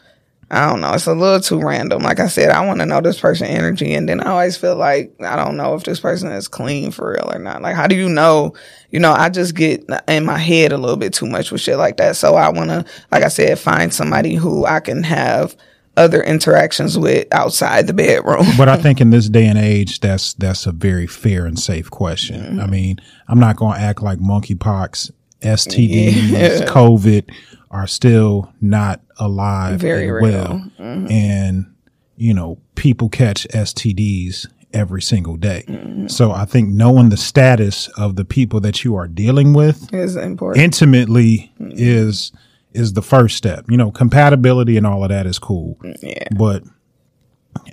[0.51, 2.03] I don't know, it's a little too random.
[2.03, 3.93] Like I said, I want to know this person energy.
[3.93, 7.11] And then I always feel like, I don't know if this person is clean for
[7.13, 7.63] real or not.
[7.63, 8.55] Like, how do you know?
[8.91, 11.77] You know, I just get in my head a little bit too much with shit
[11.77, 12.17] like that.
[12.17, 15.57] So I want to, like I said, find somebody who I can have
[15.97, 18.47] other interactions with outside the bedroom.
[18.57, 21.91] But I think in this day and age, that's that's a very fair and safe
[21.91, 22.41] question.
[22.41, 22.61] Mm-hmm.
[22.61, 25.11] I mean, I'm not going to act like monkeypox,
[25.45, 26.67] STDs, Yeah.
[26.67, 27.31] COVID
[27.71, 30.45] are still not alive Very and real.
[30.45, 30.83] Mm-hmm.
[31.05, 31.75] well, and
[32.17, 35.65] you know, people catch STDs every single day.
[35.69, 36.09] Mm-hmm.
[36.09, 40.17] So I think knowing the status of the people that you are dealing with is
[40.17, 40.63] important.
[40.65, 42.33] intimately is
[42.73, 43.65] is the first step.
[43.69, 45.79] You know, compatibility and all of that is cool.
[46.03, 46.27] Yeah.
[46.37, 46.65] But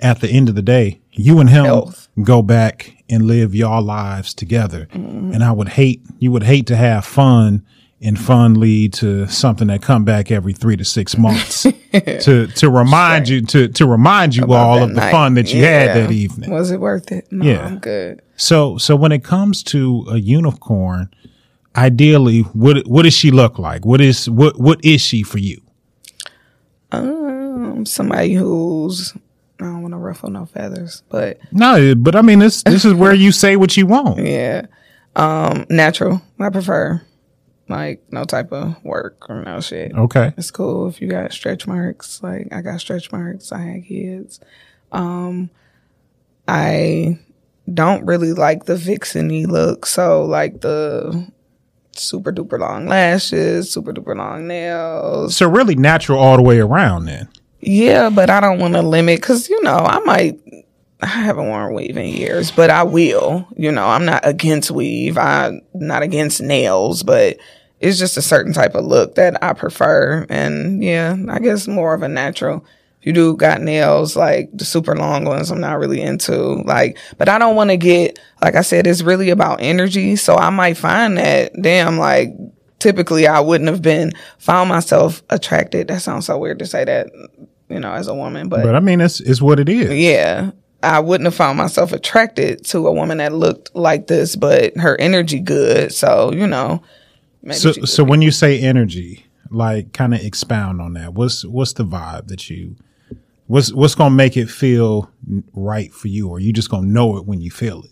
[0.00, 2.08] at the end of the day, you and him Health.
[2.22, 4.88] go back and live your lives together.
[4.92, 7.64] And I would hate you would hate to have fun
[8.04, 12.70] and fun lead to something that come back every three to six months to to
[12.70, 15.12] remind you to to remind you all of the night.
[15.12, 15.68] fun that you Yeah.
[15.84, 16.50] had that evening.
[16.50, 17.30] Was it worth it?
[17.30, 17.66] No, Yeah.
[17.66, 18.20] I'm good.
[18.36, 21.10] So so when it comes to a unicorn,
[21.76, 23.84] ideally, what what does she look like?
[23.86, 25.60] What is what what is she for you?
[26.90, 29.14] Um, somebody who's
[29.62, 32.94] I don't want to ruffle no feathers, but No, but I mean this this is
[32.94, 34.18] where you say what you want.
[34.26, 34.66] yeah,
[35.16, 36.20] um, natural.
[36.40, 37.02] I prefer
[37.68, 39.92] like no type of work or no shit.
[39.94, 40.32] Okay.
[40.36, 42.22] It's cool if you got stretch marks.
[42.22, 43.52] Like I got stretch marks.
[43.52, 44.40] I had kids.
[44.90, 45.50] Um,
[46.46, 47.18] I
[47.72, 49.86] don't really like the vixeny look.
[49.86, 51.30] So like the
[51.92, 55.36] super duper long lashes, super duper long nails.
[55.36, 57.28] So really natural all the way around then.
[57.62, 60.40] Yeah, but I don't want to limit because you know I might.
[61.00, 63.48] I haven't worn weave in years, but I will.
[63.56, 65.16] You know, I'm not against weave.
[65.16, 67.38] I'm not against nails, but
[67.80, 70.26] it's just a certain type of look that I prefer.
[70.28, 72.64] And yeah, I guess more of a natural.
[73.00, 76.62] If you do got nails, like the super long ones, I'm not really into.
[76.62, 80.14] Like, but I don't want to get, like I said, it's really about energy.
[80.14, 82.32] So I might find that, damn, like
[82.78, 85.88] typically I wouldn't have been found myself attracted.
[85.88, 87.08] That sounds so weird to say that,
[87.72, 89.90] you know, as a woman, but, But I mean it's it's what it is.
[89.92, 90.50] yeah,
[90.82, 95.00] I wouldn't have found myself attracted to a woman that looked like this, but her
[95.00, 95.92] energy good.
[95.92, 96.82] So, you know,
[97.50, 101.14] So so when you say energy, like kind of expound on that.
[101.14, 102.76] What's what's the vibe that you
[103.46, 105.10] what's what's gonna make it feel
[105.52, 107.90] right for you, or you just gonna know it when you feel it?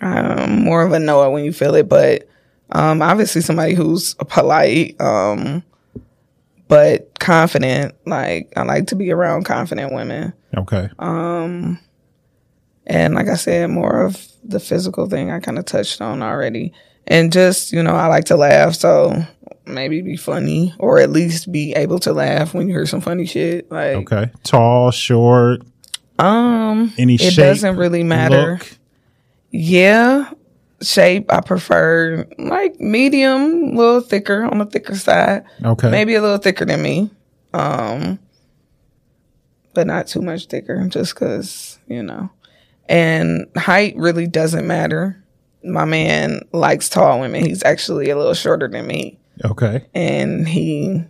[0.00, 2.28] um, more of a know it when you feel it, but
[2.70, 5.62] um, obviously somebody who's polite, um,
[6.68, 7.94] but confident.
[8.06, 10.32] Like I like to be around confident women.
[10.56, 10.88] Okay.
[10.98, 11.78] Um
[12.86, 16.72] and like I said, more of the physical thing I kind of touched on already.
[17.06, 18.74] And just, you know, I like to laugh.
[18.74, 19.22] So
[19.66, 23.26] maybe be funny or at least be able to laugh when you hear some funny
[23.26, 23.70] shit.
[23.70, 24.30] Like, Okay.
[24.42, 25.60] Tall, short,
[26.18, 27.36] um, any it shape.
[27.36, 28.52] doesn't really matter.
[28.52, 28.78] look?
[29.50, 30.30] Yeah.
[30.80, 35.44] Shape, I prefer like medium, a little thicker on the thicker side.
[35.62, 35.90] Okay.
[35.90, 37.10] Maybe a little thicker than me.
[37.54, 38.18] Um,
[39.74, 42.30] but not too much thicker just cause, you know,
[42.88, 45.22] and height really doesn't matter.
[45.64, 47.44] My man likes tall women.
[47.44, 49.86] He's actually a little shorter than me Okay.
[49.94, 51.04] and he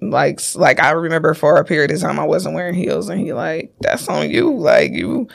[0.00, 3.32] likes, like, I remember for a period of time I wasn't wearing heels and he
[3.32, 4.54] like, that's on you.
[4.54, 5.28] Like you,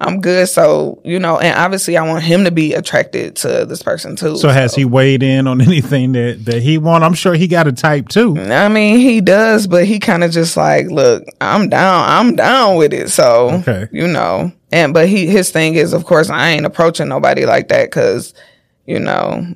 [0.00, 0.48] I'm good.
[0.48, 4.36] So, you know, and obviously I want him to be attracted to this person too.
[4.36, 7.02] So has he weighed in on anything that that he want?
[7.02, 8.36] I'm sure he got a type too.
[8.38, 12.76] I mean, he does, but he kind of just like, look, I'm down, I'm down
[12.76, 13.10] with it.
[13.10, 13.88] So, Okay.
[13.90, 17.66] you know, and but he his thing is, of course, I ain't approaching nobody like
[17.68, 18.34] that because,
[18.86, 19.46] you know,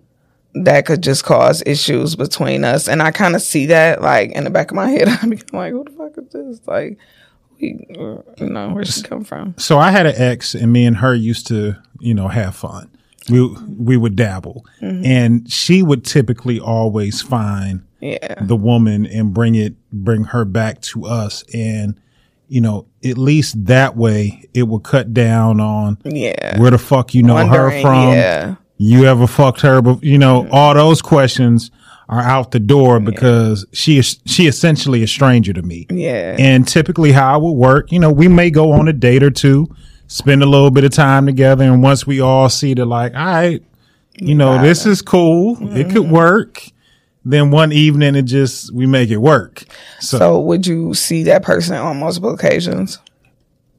[0.55, 4.43] that could just cause issues between us, and I kind of see that like in
[4.45, 5.07] the back of my head.
[5.09, 6.61] I'm like, who the fuck is this?
[6.67, 6.99] Like,
[7.63, 7.87] we,
[8.39, 9.55] you know, where she come from?
[9.59, 12.91] So I had an ex, and me and her used to, you know, have fun.
[13.31, 13.41] we
[13.79, 15.05] we would dabble, mm-hmm.
[15.07, 18.35] and she would typically always find Yeah.
[18.41, 21.95] the woman and bring it bring her back to us, and
[22.49, 26.59] you know at least that way it would cut down on Yeah.
[26.61, 28.13] where the fuck you know her from.
[28.13, 28.57] Yeah.
[28.77, 29.81] You ever fucked her?
[29.81, 31.71] But you know all those questions
[32.13, 35.87] are out the door because she is she essentially a stranger to me.
[35.89, 36.37] Yeah.
[36.39, 39.31] And typically, how it would work, you know, we may go on a date or
[39.31, 39.75] two,
[40.09, 43.25] spend a little bit of time together, and once we all see that, like, all
[43.25, 43.63] right,
[44.17, 46.13] you know, this is cool, it could mm-hmm.
[46.13, 46.63] work.
[47.25, 49.65] Then one evening, it just we make it work.
[50.01, 52.99] So, So would you see that person on multiple occasions?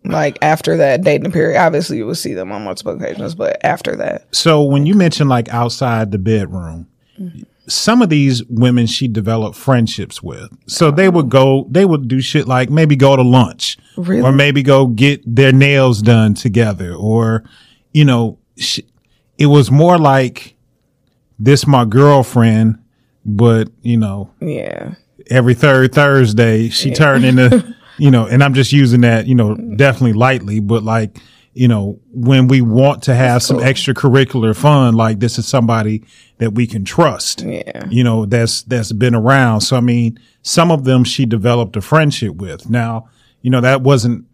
[0.06, 3.96] Like after that dating period, obviously you would see them on multiple occasions, but after
[3.98, 6.88] that, so when you mention like outside the bedroom,
[7.20, 7.44] mm-hmm.
[7.68, 10.50] Some of these women she developed friendships with.
[10.68, 14.22] So they would go, they would do shit like maybe go to lunch, Really?
[14.22, 17.44] or maybe go get their nails done together, or
[17.94, 18.82] you know, sh-
[19.38, 20.56] it was more like
[21.40, 22.80] this my girlfriend,
[23.26, 24.96] but you know, yeah,
[25.30, 29.56] every third Thursday she turned into, you know, and I'm just using that, you know,
[29.56, 31.18] definitely lightly, but like,
[31.54, 36.04] you know, when we want to have some extracurricular fun, like this is somebody
[36.40, 39.62] that we can trust, yeah, you know, that's, that's been around.
[39.62, 42.70] So, I mean, some of them she developed a friendship with.
[42.70, 43.10] Now,
[43.42, 44.26] you know, that wasn't,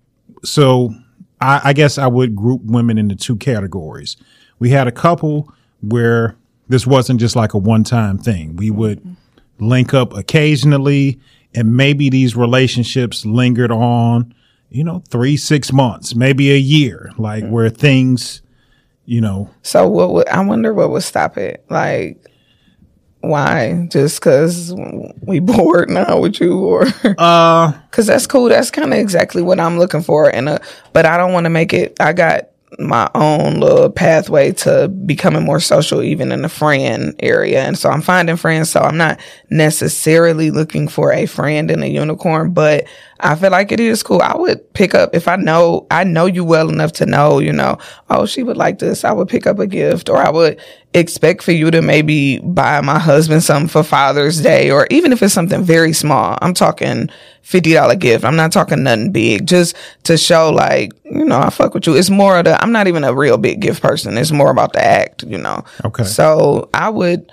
[0.43, 0.93] so
[1.41, 4.15] I, I guess I would group women into two categories.
[4.59, 6.37] We had a couple where
[6.69, 8.55] this wasn't just like a one time thing.
[8.55, 9.15] We would
[9.59, 11.19] link up occasionally
[11.53, 14.33] and maybe these relationships lingered on,
[14.69, 18.41] you know, three, six months, maybe a year, like where things,
[19.05, 21.65] you know, So what would I wonder what would stop it?
[21.69, 22.23] Like
[23.21, 23.87] why?
[23.91, 24.73] Just cuz
[25.21, 28.49] we bored now with you or uh, cuz that's cool.
[28.49, 30.59] That's kind of exactly what I'm looking for and
[30.93, 35.43] but I don't want to make it I got my own little pathway to becoming
[35.43, 39.19] more social even in the friend area and so I'm finding friends so I'm not
[39.49, 42.85] necessarily looking for a friend in a unicorn but
[43.21, 44.21] I feel like it is cool.
[44.21, 47.51] I would pick up if I know I know you well enough to know, you
[47.51, 47.77] know,
[48.09, 49.03] oh, she would like this.
[49.03, 50.59] I would pick up a gift or I would
[50.93, 55.21] expect for you to maybe buy my husband something for Father's Day or even if
[55.21, 56.37] it's something very small.
[56.41, 57.09] I'm talking
[57.43, 58.23] $50 gift.
[58.23, 61.95] I'm not talking nothing big just to show like, you know, I fuck with you.
[61.95, 64.17] It's more of the I'm not even a real big gift person.
[64.17, 65.63] It's more about the act, you know.
[65.83, 66.05] Okay.
[66.05, 67.31] So I would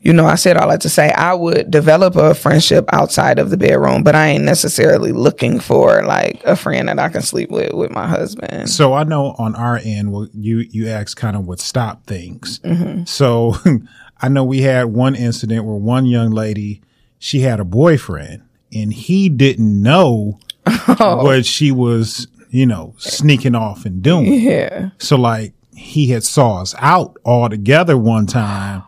[0.00, 3.50] you know, I said all that to say I would develop a friendship outside of
[3.50, 7.50] the bedroom, but I ain't necessarily looking for like a friend that I can sleep
[7.50, 8.70] with with my husband.
[8.70, 12.60] So I know on our end, well, you you asked kind of what stopped things.
[12.60, 13.04] Mm-hmm.
[13.04, 13.56] So
[14.20, 16.80] I know we had one incident where one young lady
[17.18, 20.38] she had a boyfriend and he didn't know
[20.98, 24.32] what she was, you know, sneaking off and doing.
[24.32, 24.90] Yeah.
[24.98, 28.82] So like he had saw us out all together one time.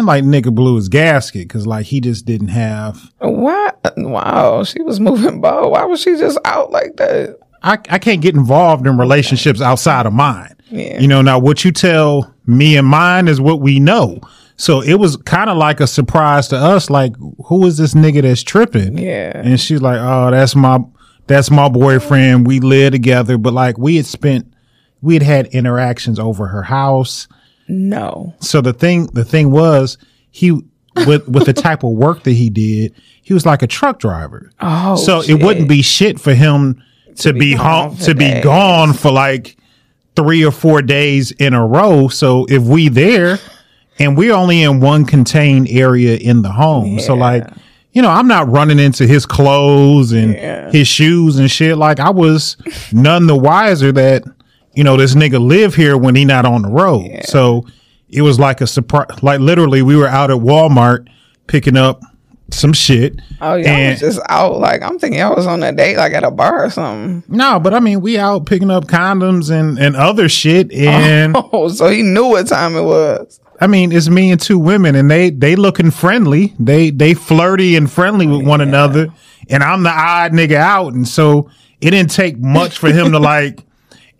[0.00, 3.70] And like nigga blew his gasket because like he just didn't have Why?
[3.98, 5.72] Wow, she was moving bold.
[5.72, 7.38] Why was she just out like that?
[7.62, 10.56] I, I can't get involved in relationships outside of mine.
[10.70, 10.98] Yeah.
[11.00, 14.20] You know, now what you tell me and mine is what we know.
[14.56, 18.22] So it was kind of like a surprise to us, like, who is this nigga
[18.22, 18.96] that's tripping?
[18.96, 19.32] Yeah.
[19.34, 20.78] And she's like, oh, that's my,
[21.26, 22.46] that's my boyfriend.
[22.46, 23.36] We live together.
[23.36, 24.50] But like we had spent,
[25.02, 27.28] we had had interactions over her house.
[27.70, 28.34] No.
[28.40, 29.96] So the thing, the thing was
[30.30, 30.50] he,
[31.06, 34.50] with, with the type of work that he did, he was like a truck driver.
[34.60, 35.40] Oh, so shit.
[35.40, 36.82] it wouldn't be shit for him
[37.16, 39.56] to, be, be home, to be gone for like
[40.16, 42.08] three or four days in a row.
[42.08, 43.38] So if we there
[43.98, 46.98] and we're only in one contained area in the home.
[46.98, 47.46] So like,
[47.92, 50.70] you know, I'm not running into his clothes and Yeah.
[50.70, 51.76] his shoes and shit.
[51.76, 52.56] Like I was
[52.92, 54.24] none the wiser that,
[54.74, 57.20] you know, this nigga live here when he not on the road.
[57.24, 57.66] So
[58.08, 59.22] it was like a surprise.
[59.22, 61.08] Like literally we were out at Walmart
[61.46, 62.00] picking up
[62.52, 63.20] some shit.
[63.40, 63.72] Oh, yeah.
[63.72, 64.58] I was just out.
[64.58, 67.22] Like, I'm thinking I was on a date, like at a bar or something.
[67.28, 70.72] No, but I mean, we out picking up condoms and, and other shit.
[70.74, 73.40] And Oh, so he knew what time it was.
[73.60, 76.54] I mean, it's me and two women and they, they looking friendly.
[76.58, 79.08] They, they flirty and friendly with one another.
[79.48, 80.92] And I'm the odd nigga out.
[80.94, 83.64] And so it didn't take much for him to like,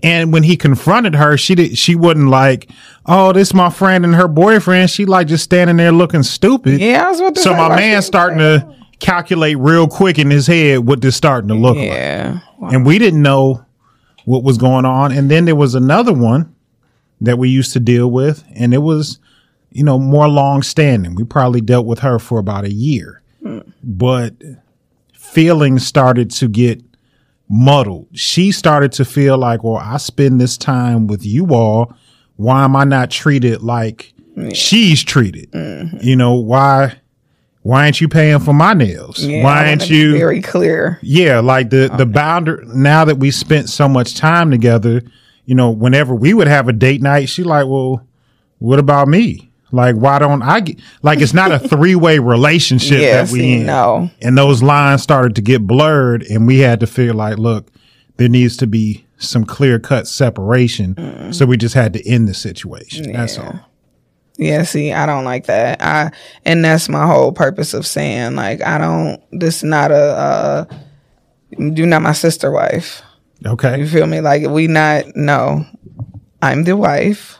[0.02, 2.70] and when he confronted her, she did, she wasn't like,
[3.06, 4.90] Oh, this my friend and her boyfriend.
[4.90, 6.80] She like just standing there looking stupid.
[6.80, 10.46] Yeah, I was So my why man she- starting to calculate real quick in his
[10.46, 12.40] head what this starting to look like Yeah.
[12.60, 13.64] and we didn't know
[14.26, 15.12] what was going on.
[15.12, 16.54] And then there was another one
[17.22, 19.18] that we used to deal with, and it was,
[19.70, 21.14] you know, more long standing.
[21.14, 23.60] We probably dealt with her for about a year, hmm.
[23.82, 24.34] but
[25.14, 26.82] feelings started to get
[27.50, 28.08] muddled.
[28.14, 31.92] She started to feel like, well, I spend this time with you all
[32.40, 34.14] why am I not treated like
[34.54, 35.52] she's treated?
[35.52, 35.98] Mm-hmm.
[36.00, 36.94] You know, why,
[37.60, 39.22] why ain't you paying for my nails?
[39.22, 40.16] Yeah, why ain't you?
[40.16, 40.98] very clear?
[41.02, 42.64] Yeah, like the the boundary.
[42.68, 45.02] Now that we spent so much time together,
[45.44, 48.06] you know, whenever we would have a date night, she like, well,
[48.58, 49.49] what about me?
[49.72, 51.20] Like, why don't I get like?
[51.20, 53.66] It's not a three way relationship Yeah, that we in.
[53.66, 54.10] no.
[54.20, 57.68] and those lines started to get blurred, and we had to feel like, look,
[58.16, 61.32] there needs to be some clear cut separation.
[61.32, 63.12] So we just had to end the situation.
[63.12, 63.60] That's all.
[64.38, 65.82] Yeah, see, I don't like that.
[65.82, 66.10] I
[66.46, 69.22] and that's my whole purpose of saying like I don't.
[69.38, 69.94] This not a.
[69.94, 70.64] Uh,
[71.58, 73.02] you're not my sister wife.
[73.44, 73.78] Okay.
[73.80, 74.20] You feel me?
[74.22, 75.14] Like we not.
[75.14, 75.66] No,
[76.40, 77.36] I'm the wife.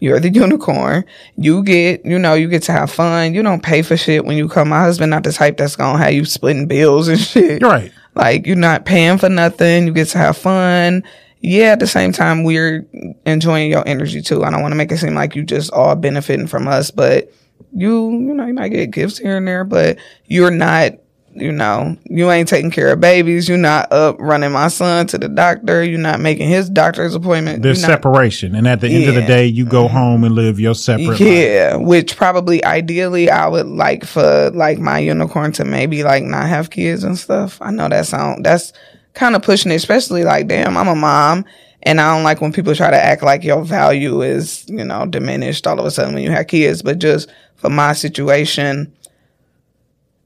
[0.00, 1.04] You're the unicorn.
[1.36, 3.34] You get, you know, you get to have fun.
[3.34, 4.70] You don't pay for shit when you come.
[4.70, 7.62] My husband not the type that's gonna have you splitting bills and shit.
[7.62, 7.92] Right.
[8.14, 9.86] Like you're not paying for nothing.
[9.86, 11.04] You get to have fun.
[11.42, 12.86] Yeah, at the same time, we're
[13.24, 14.44] enjoying your energy too.
[14.44, 17.32] I don't want to make it seem like you just all benefiting from us, but
[17.72, 20.92] you, you know, you might get gifts here and there, but you're not,
[21.32, 23.48] you know, you ain't taking care of babies.
[23.48, 25.82] You're not up running my son to the doctor.
[25.84, 27.62] You're not making his doctor's appointment.
[27.62, 30.58] There's not- separation, and at the end of the day, you go home and live
[30.58, 31.20] your separate life.
[31.20, 36.48] Yeah, which probably ideally I would like for like my unicorn to maybe like not
[36.48, 37.58] have kids and stuff.
[37.60, 38.72] I know that sound that's
[39.14, 41.44] kind of pushing it, especially like damn, I'm a mom
[41.82, 45.06] and I don't like when people try to act like your value is, you know,
[45.06, 46.82] diminished all of a sudden when you have kids.
[46.82, 48.92] But just for my situation,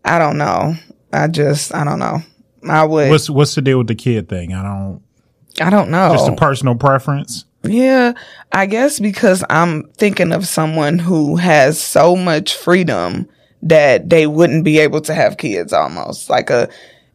[0.04, 0.74] I don't know.
[1.14, 2.22] I just I don't know.
[2.68, 4.52] I would What's what's the deal with the kid thing?
[4.52, 5.02] I don't.
[5.60, 6.12] I don't know.
[6.12, 7.44] Just a personal preference.
[7.62, 8.12] Yeah,
[8.52, 13.28] I guess because I'm thinking of someone who has so much freedom
[13.62, 16.28] that they wouldn't be able to have kids almost.
[16.28, 16.68] Like a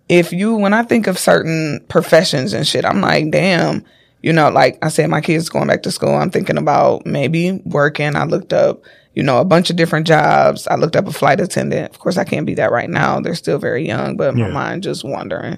[0.09, 3.85] if you when I think of certain professions and shit, I'm like, damn,
[4.21, 7.61] you know, like I said my kids going back to school, I'm thinking about maybe
[7.65, 8.15] working.
[8.15, 8.81] I looked up,
[9.15, 10.67] you know, a bunch of different jobs.
[10.67, 11.91] I looked up a flight attendant.
[11.91, 13.19] Of course I can't be that right now.
[13.19, 15.57] They're still very young, but my mind just wondering.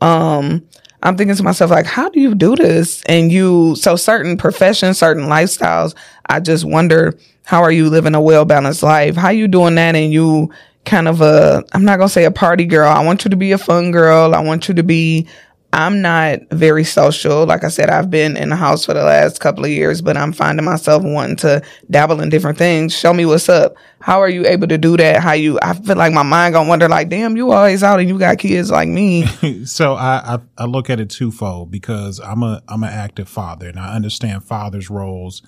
[0.00, 0.66] Um
[1.02, 3.02] I'm thinking to myself, like, how do you do this?
[3.04, 5.94] And you, so certain professions, certain lifestyles,
[6.26, 9.14] I just wonder, how are you living a well balanced life?
[9.14, 9.94] How you doing that?
[9.94, 10.52] And you
[10.84, 12.88] kind of a, I'm not going to say a party girl.
[12.88, 14.34] I want you to be a fun girl.
[14.34, 15.28] I want you to be,
[15.72, 17.44] I'm not very social.
[17.44, 20.16] Like I said, I've been in the house for the last couple of years, but
[20.16, 22.96] I'm finding myself wanting to dabble in different things.
[22.96, 23.74] Show me what's up.
[24.00, 25.20] How are you able to do that?
[25.20, 28.08] How you, I feel like my mind gonna wonder like, damn, you always out and
[28.08, 29.26] you got kids like me.
[29.64, 33.68] So I, I I look at it twofold because I'm a I'm an active father
[33.68, 35.42] and I understand fathers' roles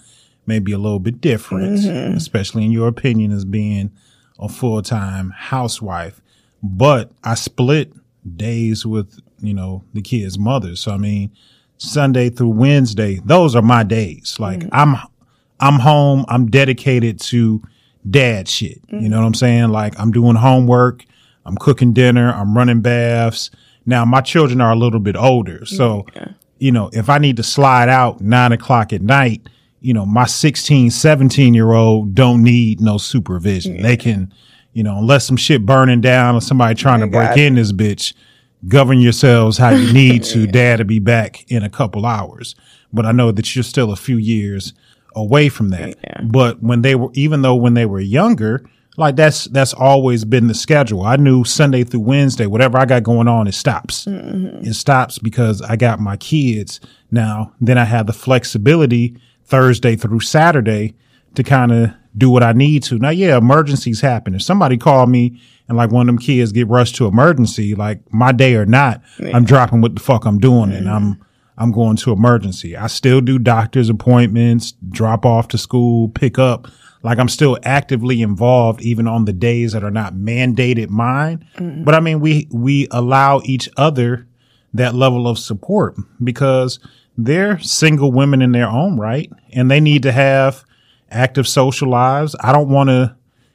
[0.47, 2.17] may be a little bit different, mm-hmm.
[2.17, 3.93] especially in your opinion as being
[4.39, 6.21] a full time housewife.
[6.63, 7.93] But I split
[8.37, 10.81] days with you know the kids' mothers.
[10.81, 11.31] So I mean,
[11.79, 14.37] Sunday through Wednesday, those are my days.
[14.39, 14.97] Like I'm
[15.59, 16.25] I'm home.
[16.29, 17.63] I'm dedicated to
[18.09, 18.81] dad shit.
[18.89, 19.71] You know what I'm saying?
[19.71, 21.05] Like I'm doing homework.
[21.45, 22.33] I'm cooking dinner.
[22.33, 23.51] I'm running baths.
[23.87, 25.65] Now my children are a little bit older.
[25.65, 26.07] So,
[26.59, 29.49] you know, if I need to slide out nine o'clock at night,
[29.81, 33.83] you know, my 16, 17 year old don't need no supervision.
[33.83, 34.33] They can,
[34.75, 38.13] you know, unless some shit burning down or somebody trying to break in this bitch,
[38.69, 40.47] govern yourselves how you need to.
[40.51, 42.55] Dad to be back in a couple hours.
[42.93, 44.73] But I know that you're still a few years
[45.15, 45.97] away from that.
[46.31, 48.65] But when they were, even though when they were younger,
[48.97, 51.03] like that's that's always been the schedule.
[51.03, 54.05] I knew Sunday through Wednesday, whatever I got going on, it stops.
[54.05, 54.69] Mm-hmm.
[54.69, 56.81] It stops because I got my kids
[57.11, 57.53] now.
[57.61, 60.95] Then I have the flexibility Thursday through Saturday
[61.35, 62.99] to kind of do what I need to.
[62.99, 64.35] Now, yeah, emergencies happen.
[64.35, 68.01] If somebody called me and like one of them kids get rushed to emergency, like
[68.13, 69.03] my day or not,
[69.35, 71.25] I'm dropping what the fuck I'm doing and I'm
[71.57, 72.75] I'm going to emergency.
[72.75, 76.69] I still do doctor's appointments, drop off to school, pick up.
[77.03, 81.47] Like I'm still actively involved even on the days that are not mandated mine.
[81.85, 84.27] But I mean, we, we allow each other
[84.73, 86.79] that level of support because
[87.19, 90.65] they're single women in their own right and they need to have
[91.11, 92.35] active social lives.
[92.41, 93.15] I don't want to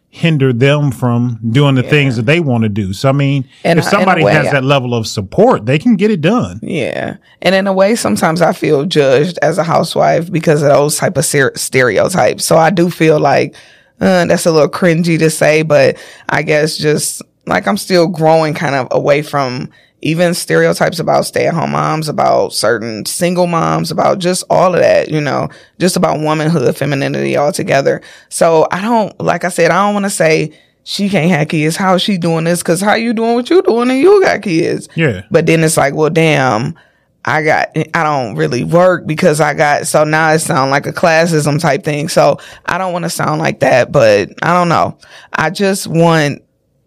[0.10, 2.93] hinder them from doing the things that they want to do.
[2.93, 5.66] So I mean, And if I- in a somebody way, has that level of support,
[5.66, 6.60] they can get it done.
[6.64, 7.18] Yeah.
[7.41, 11.18] And in a way, sometimes I feel judged as a housewife because of those type
[11.18, 12.45] of ser- stereotypes.
[12.45, 13.56] So I do feel like
[13.99, 15.97] uh, that's a little cringy to say, but
[16.30, 19.70] I guess just like I'm still growing kind of away from
[20.06, 24.80] even stereotypes about stay at home moms, about certain single moms, about just all of
[24.80, 25.49] that, you know,
[25.80, 28.03] just about womanhood, femininity altogether.
[28.30, 30.53] So I don't, like I said, I don't want to say
[30.84, 31.76] she can't have kids.
[31.76, 32.62] How is she doing this?
[32.62, 34.88] Cause how you doing what you doing and you got kids?
[34.93, 35.24] Yeah.
[35.32, 36.78] But then it's like, well, damn,
[37.26, 40.93] I got, I don't really work because I got, so now it sound like a
[40.93, 42.10] classism type thing.
[42.10, 42.38] So
[42.68, 44.99] I don't want to sound like that, but I don't know.
[45.34, 46.43] I just want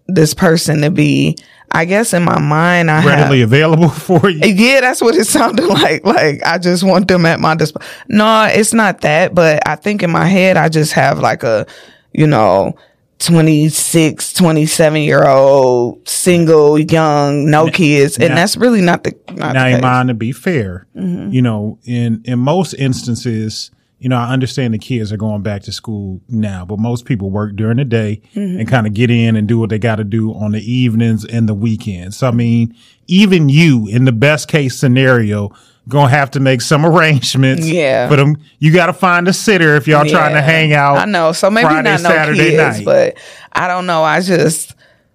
[0.06, 1.36] this person to be,
[1.70, 4.40] I guess in my mind, I Readily have, available for you.
[4.40, 6.04] yeah, that's what it sounded like.
[6.04, 7.88] Like I just want them at my disposal.
[8.08, 11.66] No, it's not that, but I think in my head, I just have like a,
[12.12, 12.74] you know,
[13.20, 18.16] 26, 27 year old, single, young, no kids.
[18.18, 19.84] And now- that's really not the, not now, the case.
[19.84, 21.30] Iman, to be fair, Mm-hmm.
[21.32, 25.62] you know, in in most instances, you know, I understand the kids are going back
[25.62, 28.60] to school now, but most people work during the day Mm-hmm.
[28.60, 31.24] and kind of get in and do what they got to do on the evenings
[31.24, 32.16] and the weekends.
[32.16, 32.74] So, I mean,
[33.08, 35.50] even you, in the best case scenario,
[35.88, 37.66] gonna have to make some arrangements.
[37.66, 38.08] Yeah.
[38.08, 38.36] for them.
[38.58, 40.98] You got to find a sitter if y'all trying to hang out.
[40.98, 41.32] I know.
[41.32, 42.84] So maybe Friday, not no Saturday kids, night.
[42.84, 43.18] but
[43.52, 44.02] I don't know.
[44.04, 44.74] I just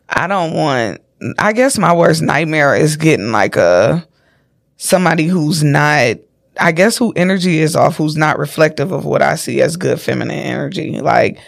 [0.10, 1.00] I don't want.
[1.40, 4.06] I guess my worst nightmare is getting like a
[4.78, 6.18] somebody who's not.
[6.60, 10.00] I guess who energy is off, who's not reflective of what I see as good
[10.00, 11.00] feminine energy.
[11.00, 11.40] Like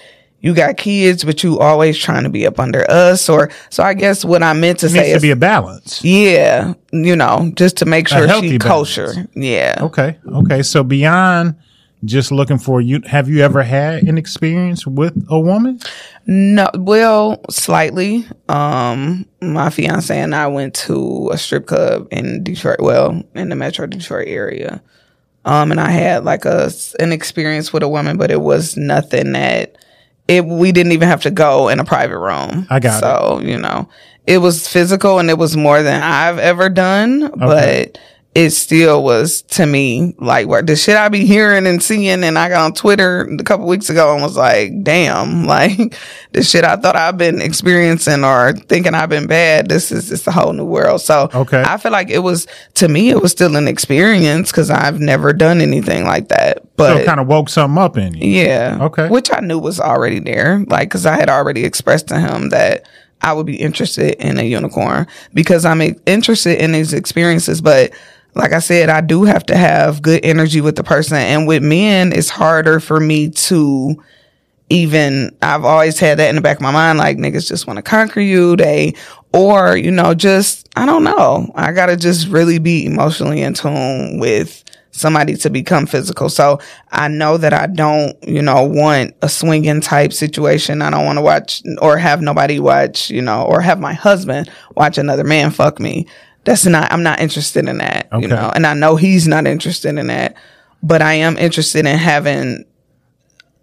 [0.42, 3.84] you got kids, but you always trying to be up under us, or so.
[3.84, 6.04] I guess what I meant to It say needs to be a balance.
[6.04, 8.64] yeah, you know, just to make sure she balance.
[8.64, 9.28] kosher.
[9.36, 9.76] Yeah.
[9.82, 10.18] Okay.
[10.28, 10.62] Okay.
[10.64, 11.56] So beyond
[12.06, 15.80] just looking for you, have you ever had an experience with a woman?
[16.26, 18.26] No, well, slightly.
[18.50, 23.56] Um, my fiance and I went to a strip club in Detroit, well, in the
[23.56, 24.82] Metro Detroit area.
[25.46, 29.34] Um, and I had like a an experience with a woman, but it was nothing
[29.34, 29.78] that
[30.28, 30.44] it.
[30.44, 32.66] We didn't even have to go in a private room.
[32.70, 33.00] I got it.
[33.02, 33.88] so, you know,
[34.26, 38.00] it was physical and it was more than I've ever done, but
[38.36, 42.22] it still was to me like what the shit I be hearing and seeing.
[42.22, 45.96] And I got on Twitter a couple weeks ago and was like, damn, like
[46.34, 49.70] the shit I thought I've been experiencing or thinking I've been bad.
[49.70, 51.00] This is just a whole new world.
[51.00, 51.64] So Okay.
[51.66, 55.32] I feel like it was, to me, it was still an experience because I've never
[55.32, 56.58] done anything like that.
[56.58, 58.42] So But it kind of woke something up in you.
[58.44, 58.80] yeah.
[58.82, 59.08] Okay.
[59.08, 60.62] Which I knew was already there.
[60.68, 62.86] Like, cause I had already expressed to him that
[63.22, 67.62] I would be interested in a unicorn because I'm interested in these experiences.
[67.62, 67.94] But
[68.36, 71.18] like I said, I do have to have good energy with the person.
[71.18, 73.96] And with men, it's harder for me to
[74.70, 76.98] even, I've always had that in the back of my mind.
[76.98, 78.56] Like niggas just want to conquer you.
[78.56, 78.96] They,
[79.34, 81.52] or, you know, just, I don't know.
[81.56, 86.30] I gotta just really be emotionally in tune with somebody to become physical.
[86.30, 86.60] So
[86.92, 90.82] I know that I don't, you know, want a swinging type situation.
[90.82, 94.50] I don't want to watch or have nobody watch, you know, or have my husband
[94.76, 96.08] watch another man fuck me.
[96.46, 98.22] That's not, I'm not interested in that, Okay.
[98.22, 100.36] you know, and I know he's not interested in that,
[100.82, 102.66] but I am interested in having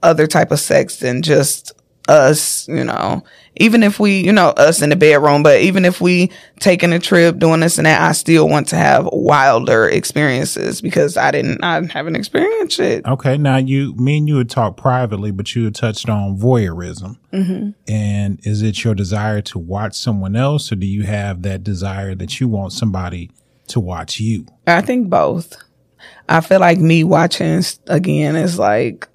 [0.03, 1.73] other type of sex than just
[2.09, 3.23] us, you know.
[3.57, 6.99] Even if we, you know, us in the bedroom, but even if we taking a
[6.99, 11.63] trip, doing this and that, I still want to have wilder experiences because I didn't,
[11.63, 13.05] I haven't experienced it.
[13.05, 13.37] Okay.
[13.37, 17.19] Now you, me and you had talked privately, but you had touched on voyeurism.
[17.31, 17.71] Mm-hmm.
[17.93, 22.15] And is it your desire to watch someone else or do you have that desire
[22.15, 23.31] that you want somebody
[23.69, 24.47] to watch you?
[24.67, 25.57] I think both.
[26.27, 29.09] I feel like me watching again is like,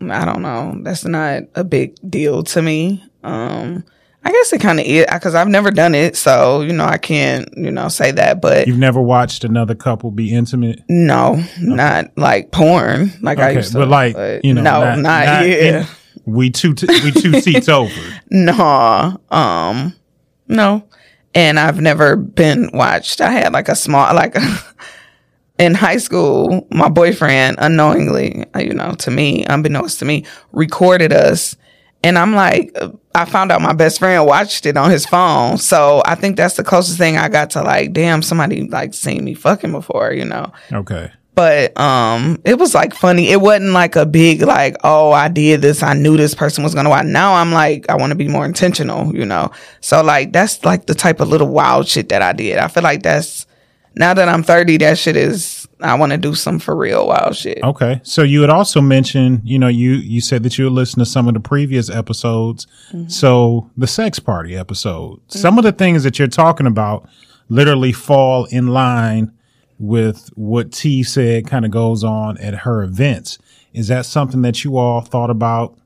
[0.00, 3.04] I don't know, that's not a big deal to me.
[3.24, 3.84] Um,
[4.24, 6.98] I guess it kind of is because I've never done it, so you know I
[6.98, 8.40] can't, you know, say that.
[8.40, 10.82] But You've never watched another couple be intimate?
[10.88, 13.12] No, not like porn.
[13.22, 13.78] Like I used to.
[13.78, 15.42] But like, you know, no, not, yeah.
[15.82, 15.86] in-
[16.24, 17.94] we two, t- we two seats over.
[18.28, 19.94] no, um,
[20.48, 20.82] no.
[21.34, 23.20] And I've never been watched.
[23.20, 24.34] I had like a small, like
[25.58, 31.12] in high school, my boyfriend unknowingly, uh, you know, to me, unbeknownst to me, recorded
[31.12, 31.56] us.
[32.04, 32.76] And I'm like,
[33.14, 35.58] I found out my best friend watched it on his phone.
[35.58, 39.24] So I think that's the closest thing I got to like, damn, somebody like seen
[39.24, 40.52] me fucking before, you know?
[40.72, 41.10] Okay.
[41.34, 45.60] but um it was like funny it wasn't like a big like oh i did
[45.60, 48.26] this i knew this person was gonna watch now i'm like i want to be
[48.26, 49.50] more intentional you know
[49.82, 52.82] so like that's like the type of little wild shit that i did i feel
[52.82, 53.45] like that's
[53.96, 57.36] now that i'm 30 that shit is i want to do some for real wild
[57.36, 58.00] shit Okay.
[58.04, 61.06] So you had also mentioned, you know, you you said that you would listen to
[61.06, 62.66] some of the previous episodes.
[62.92, 63.08] Mm-hmm.
[63.08, 65.20] So the sex party episode.
[65.28, 67.08] Some of the things that you're talking about
[67.48, 69.32] literally fall in line
[69.78, 73.38] with what T said kind of goes on at her events.
[73.72, 75.76] Is that something that you all thought about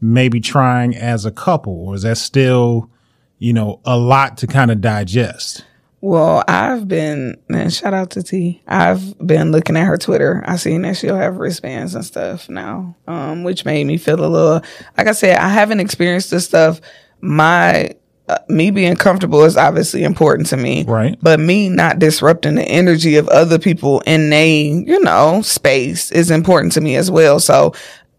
[0.00, 2.90] maybe trying as a couple or is that still,
[3.38, 5.64] you know, a lot to kind of digest?
[6.00, 10.56] Well i've been and shout out to t i've been looking at her twitter i
[10.56, 14.62] seen that she'll have wristbands and stuff now um which made me feel a little
[14.96, 16.80] like i said i haven't experienced this stuff
[17.20, 17.94] my
[18.30, 20.84] uh, me being comfortable is obviously important to me.
[20.84, 21.18] Right.
[21.20, 26.30] But me not disrupting the energy of other people in they, you know, space is
[26.30, 27.40] important to me as well.
[27.40, 27.74] So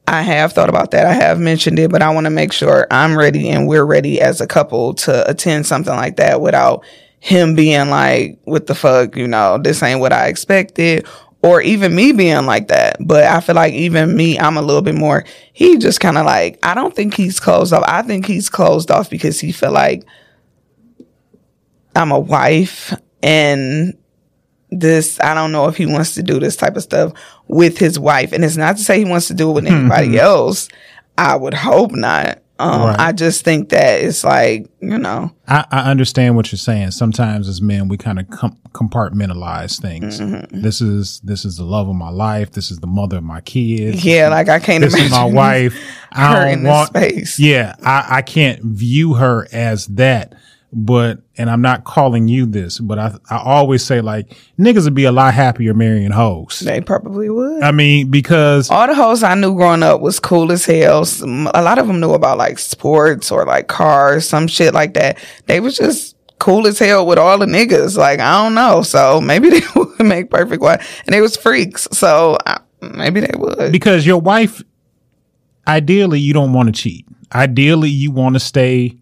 [0.08, 1.06] I have thought about that.
[1.06, 4.20] I have mentioned it, but I want to make sure I'm ready and we're ready
[4.20, 6.84] as a couple to attend something like that without
[7.22, 11.06] him being like, what the fuck, you know, this ain't what I expected.
[11.44, 12.98] Or even me being like that.
[13.00, 16.26] But I feel like even me, I'm a little bit more, he just kind of
[16.26, 17.84] like, I don't think he's closed off.
[17.88, 20.04] I think he's closed off because he feel like
[21.96, 23.96] I'm a wife and
[24.72, 27.14] this I don't know if he wants to do this type of stuff
[27.48, 28.32] with his wife.
[28.34, 29.92] And it's not to say he wants to do it with mm-hmm.
[29.92, 30.70] anybody else.
[31.20, 32.40] I would hope not.
[32.62, 33.00] Um, Right.
[33.00, 36.92] I just think that it's like, you know, I, I understand what you're saying.
[36.92, 40.20] Sometimes as men, we kind of com- compartmentalize things.
[40.20, 40.62] Mm-hmm.
[40.62, 42.52] This is this is the love of my life.
[42.52, 44.04] This is the mother of my kids.
[44.06, 45.76] yeah, like I can't this imagine is my wife.
[46.12, 46.88] I don't this want.
[46.90, 47.40] space.
[47.40, 50.36] Yeah, I, I can't view her as that.
[50.74, 54.94] But and I'm not calling you this, but I I always say like niggas would
[54.94, 56.60] be a lot happier marrying hoes.
[56.60, 57.62] They probably would.
[57.62, 61.04] I mean because All the hoes I knew growing up was cool as hell.
[61.04, 64.94] Some, a lot of them knew about like sports or like cars, some shit like
[64.94, 65.18] that.
[65.48, 67.98] They was just cool as hell with all the niggas.
[67.98, 68.82] Like I don't know.
[68.82, 71.86] So maybe they would make perfect wife, and they was freaks.
[71.92, 73.74] So I, maybe they would.
[73.74, 74.64] because your wife
[75.68, 78.98] ideally you don't want to cheat ideally you want to stay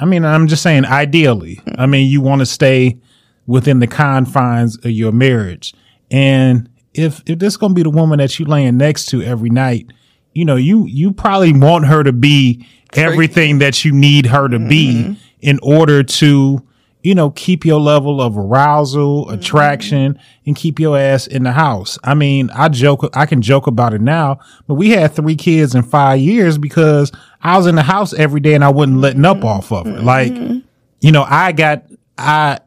[0.00, 1.60] i mean i'm just saying ideally.
[1.78, 2.98] I mean you want to stay
[3.46, 5.74] within the confines of your marriage.
[6.10, 9.22] And if if this is going to be the woman that you laying next to
[9.22, 9.86] every night
[10.34, 14.58] you know you you probably want her to be everything that you need her to
[14.58, 15.12] be mm-hmm.
[15.40, 16.64] in order to
[17.04, 19.34] you know, keep your level of arousal, mm-hmm.
[19.34, 21.98] attraction, and keep your ass in the house.
[22.02, 25.74] I mean, I joke, I can joke about it now, but we had three kids
[25.74, 29.26] in five years because I was in the house every day and I wasn't letting
[29.26, 29.46] up mm-hmm.
[29.46, 29.92] off of her.
[29.92, 30.04] Mm-hmm.
[30.06, 30.64] Like,
[31.00, 31.84] you know, I got,
[32.16, 32.60] I,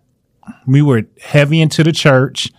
[0.68, 2.52] we were heavy into the church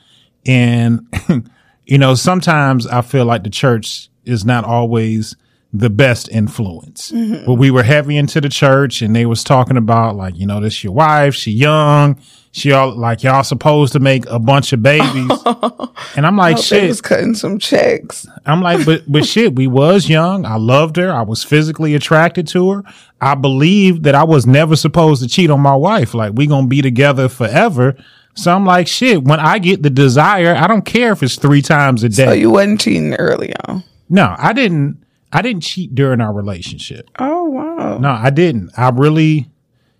[0.44, 1.06] and,
[1.86, 5.36] you know, sometimes I feel like the church is not always
[5.72, 7.12] the best influence.
[7.12, 7.44] Mm-hmm.
[7.44, 10.60] But we were heavy into the church and they was talking about like, you know,
[10.60, 12.18] this your wife, she young,
[12.52, 15.30] she all like y'all supposed to make a bunch of babies.
[16.16, 16.88] and I'm like, shit.
[16.88, 18.26] was cutting some checks.
[18.46, 20.46] I'm like, but but shit, we was young.
[20.46, 21.12] I loved her.
[21.12, 22.82] I was physically attracted to her.
[23.20, 26.14] I believed that I was never supposed to cheat on my wife.
[26.14, 27.94] Like we gonna be together forever.
[28.34, 29.24] So I'm like, shit.
[29.24, 32.24] When I get the desire, I don't care if it's three times a day.
[32.24, 33.84] So you wasn't cheating early on.
[34.08, 35.04] no, I didn't.
[35.32, 37.10] I didn't cheat during our relationship.
[37.18, 37.98] Oh wow.
[37.98, 38.70] No, I didn't.
[38.76, 39.50] I really,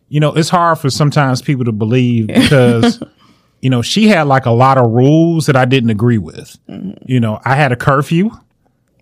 [0.09, 3.03] you know, it's hard for sometimes people to believe because,
[3.61, 6.57] you know, she had like a lot of rules that I didn't agree with.
[6.68, 6.93] Mm-hmm.
[7.07, 8.31] You know, I had a curfew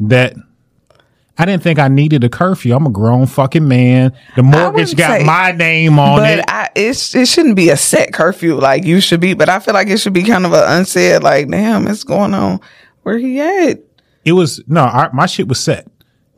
[0.00, 0.34] that
[1.38, 2.74] I didn't think I needed a curfew.
[2.74, 4.12] I'm a grown fucking man.
[4.36, 6.44] The mortgage got say- my name on But it.
[6.48, 9.34] I, it's, it shouldn't be a set curfew like you should be.
[9.34, 12.32] But I feel like it should be kind of a unsaid, like, damn, it's going
[12.34, 12.60] on.
[13.02, 13.78] Where he at?
[14.24, 15.86] it was no, I, my shit was set.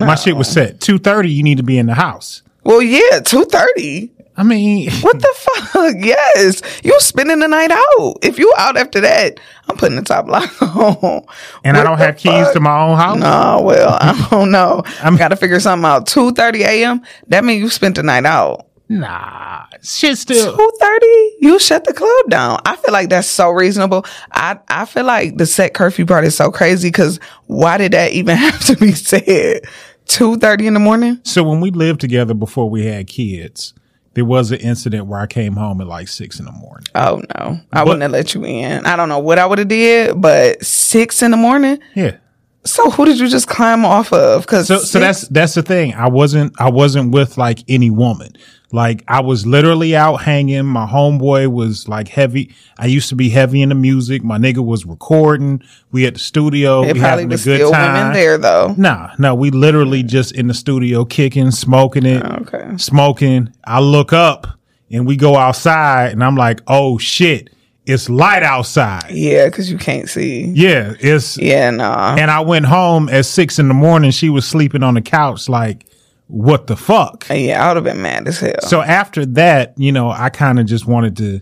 [0.01, 0.80] My shit was set.
[0.80, 2.42] Two thirty, you need to be in the house.
[2.64, 4.11] Well, yeah, two thirty.
[4.36, 5.94] I mean, What the fuck?
[5.99, 8.14] Yes, you're spending the night out.
[8.22, 11.24] If you out after that, I'm putting the top lock on.
[11.64, 13.18] and I don't have keys to my own house.
[13.18, 14.82] No, well, I don't know.
[15.03, 16.07] I'm got to figure something out.
[16.07, 17.03] Two thirty a.m.
[17.28, 18.67] That means you spent the night out.
[18.89, 20.57] Nah, shit still.
[20.57, 22.61] Two thirty, you shut the club down.
[22.64, 24.07] I feel like that's so reasonable.
[24.32, 28.12] I I feel like the set curfew part is so crazy because why did that
[28.12, 29.62] even have to be said?
[30.07, 31.20] Two thirty in the morning.
[31.24, 33.74] So when we lived together before we had kids,
[34.14, 36.86] there was an incident where I came home at like six in the morning.
[36.95, 38.86] Oh no, I wouldn't have let you in.
[38.86, 41.78] I don't know what I would have did, but six in the morning.
[41.95, 42.16] Yeah.
[42.64, 44.43] So who did you just climb off of?
[44.43, 45.93] Because So so that's that's the thing.
[45.95, 48.34] I wasn't I wasn't with like any woman.
[48.70, 50.66] Like I was literally out hanging.
[50.66, 52.54] My homeboy was like heavy.
[52.78, 54.22] I used to be heavy in the music.
[54.22, 55.62] My nigga was recording.
[55.90, 56.82] We at the studio.
[56.82, 57.94] it we probably was good still time.
[57.94, 58.74] women there though.
[58.76, 62.76] Nah, no, we literally just in the studio kicking, smoking it, oh, Okay.
[62.76, 63.52] smoking.
[63.64, 64.46] I look up
[64.90, 67.48] and we go outside and I'm like, oh shit,
[67.86, 69.12] it's light outside.
[69.12, 70.44] Yeah, because you can't see.
[70.44, 72.16] Yeah, it's Yeah, nah.
[72.18, 74.10] and I went home at six in the morning.
[74.10, 75.86] She was sleeping on the couch, like,
[76.29, 77.26] what the fuck?
[77.31, 78.61] Yeah, I would have been mad as hell.
[78.61, 81.41] So after that, you know, I kind of just wanted to.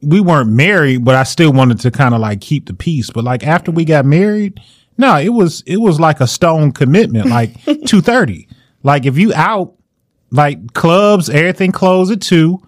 [0.00, 3.10] We weren't married, but I still wanted to kind of like keep the peace.
[3.10, 4.60] But like after we got married,
[4.96, 7.52] no, it was it was like a stone commitment, like
[7.86, 8.48] two thirty.
[8.82, 9.74] Like if you out,
[10.30, 12.62] like clubs, everything closed at two.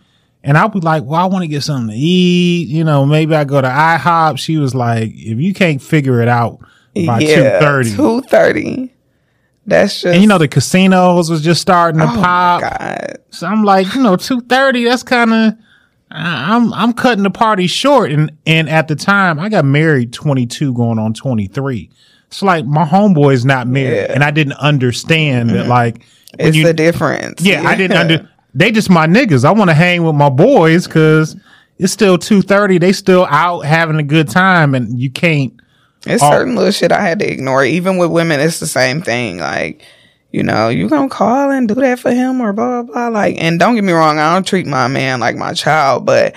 [0.47, 2.69] And I'll be like, well, I want to get something to eat.
[2.69, 4.39] You know, maybe I go to IHOP.
[4.39, 6.59] She was like, if you can't figure it out
[7.07, 8.94] by two thirty, two thirty.
[9.67, 12.61] That's just And you know the casinos was just starting to oh my pop.
[12.61, 13.19] God.
[13.31, 14.85] So I'm like, you know, two thirty.
[14.85, 15.55] That's kind of.
[16.11, 20.73] I'm I'm cutting the party short, and and at the time I got married 22,
[20.75, 21.91] going on 23.
[22.29, 24.03] It's like my homeboy's not married, Yeah.
[24.05, 24.13] Mm-hmm.
[24.15, 25.67] and I didn't understand that.
[25.67, 26.05] Like,
[26.39, 27.43] It's you- the difference.
[27.43, 28.29] yeah, I didn't under.
[28.55, 29.45] They just my niggas.
[29.45, 31.37] I want to hang with my boys because
[31.79, 32.79] it's still two thirty.
[32.79, 35.53] They still out having a good time, and you can't.
[36.07, 37.65] It's all- certain little shit I had to ignore.
[37.65, 39.39] Even with women, it's the same thing.
[39.39, 39.83] Like,
[40.33, 43.09] you know, you gonna call and do that for him or blah blah blah.
[43.09, 46.35] Like, and don't get me wrong, I don't treat my man like my child, but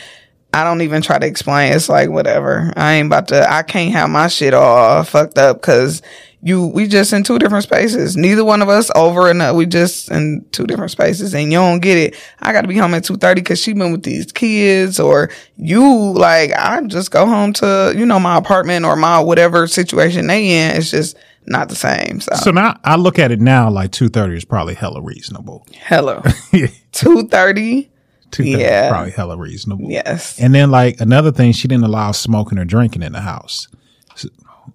[0.53, 1.73] I don't even try to explain.
[1.73, 2.73] It's like whatever.
[2.75, 3.51] I ain't about to.
[3.51, 6.01] I can't have my shit all fucked up because
[6.41, 6.67] you.
[6.67, 8.15] We just in two different spaces.
[8.17, 11.79] Neither one of us over and we just in two different spaces, and you don't
[11.81, 12.15] get it.
[12.39, 15.29] I got to be home at two thirty because she been with these kids, or
[15.57, 20.27] you like I just go home to you know my apartment or my whatever situation
[20.27, 20.77] they in.
[20.77, 22.19] It's just not the same.
[22.19, 25.67] So, So now I look at it now like two thirty is probably hella reasonable.
[25.73, 26.23] hello,
[26.93, 27.91] two thirty.
[28.31, 28.89] Two thirty Yeah.
[28.89, 29.89] probably hella reasonable.
[29.89, 30.39] Yes.
[30.39, 33.67] And then like another thing, she didn't allow smoking or drinking in the house.
[34.15, 34.27] So,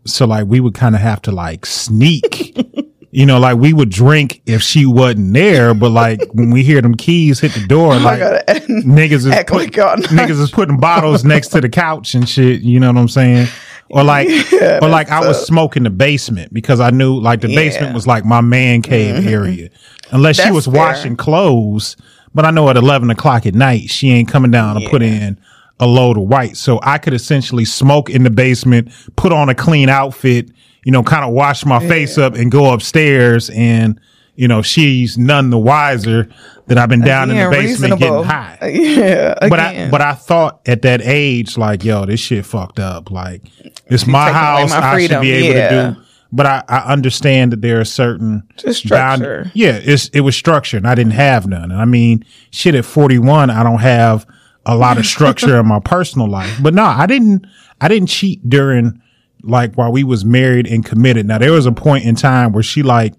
[0.04, 2.56] so like we would kind of have to like sneak.
[3.14, 6.80] You know, like we would drink if she wasn't there, but like when we hear
[6.80, 8.20] them keys hit the door, I like
[8.68, 12.62] niggas is put- like niggas is putting bottles next to the couch and shit.
[12.62, 13.48] You know what I'm saying?
[13.90, 14.28] Or like,
[14.82, 17.86] or like I was smoking the basement because I knew like the basement Yeah.
[17.88, 17.94] Mm-hmm.
[17.96, 19.68] was like my man cave area,
[20.10, 20.74] unless she That's was fair.
[20.76, 21.98] washing clothes.
[22.34, 25.38] But I know at 11 o'clock at night she ain't coming down to put in
[25.80, 29.54] a load of white, so I could essentially smoke in the basement, put on a
[29.54, 30.50] clean outfit,
[30.84, 34.00] you know, kind of wash my face up and go upstairs and.
[34.34, 36.26] You know, she's none the wiser
[36.66, 38.22] that I've been down in the basement reasonable.
[38.22, 39.34] getting high Yeah.
[39.46, 43.10] but I but I thought at that age, like, yo, this shit fucked up.
[43.10, 43.42] Like,
[43.88, 44.70] it's my house.
[44.70, 45.68] my I should be able Yeah.
[45.68, 46.00] to do.
[46.34, 49.50] But I, I understand that there are certain Just bound- structure.
[49.54, 51.70] yeah, it's it was structure, and I didn't have none.
[51.70, 54.26] And I mean, shit, at forty one, I don't have
[54.64, 56.58] a lot of structure in my personal life.
[56.62, 57.46] But no, I didn't.
[57.80, 59.00] I didn't cheat during
[59.42, 61.26] like while we was married and committed.
[61.26, 63.12] Now there was a point in time where she like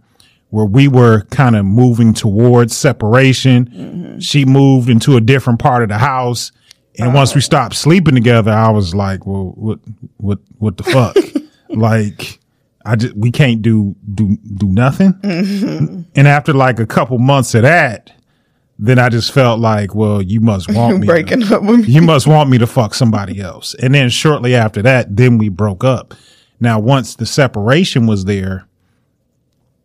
[0.49, 3.66] where we were kind of moving towards separation.
[3.66, 4.20] Mm-hmm.
[4.20, 6.51] She moved into a different part of the house.
[6.99, 9.80] And once we stopped sleeping together, I was like, well, what,
[10.18, 11.16] what, what the fuck?
[11.70, 12.39] like,
[12.86, 15.14] I just, we can't do, do, do nothing.
[15.14, 16.02] Mm-hmm.
[16.16, 18.12] And after like a couple months of that,
[18.80, 21.08] then I just felt like, well, you must want me.
[21.08, 21.94] to- breaking up with me.
[21.94, 23.74] you must want me to fuck somebody else.
[23.76, 26.14] And then shortly after that, then we broke up.
[26.60, 28.68] Now, once the separation was there,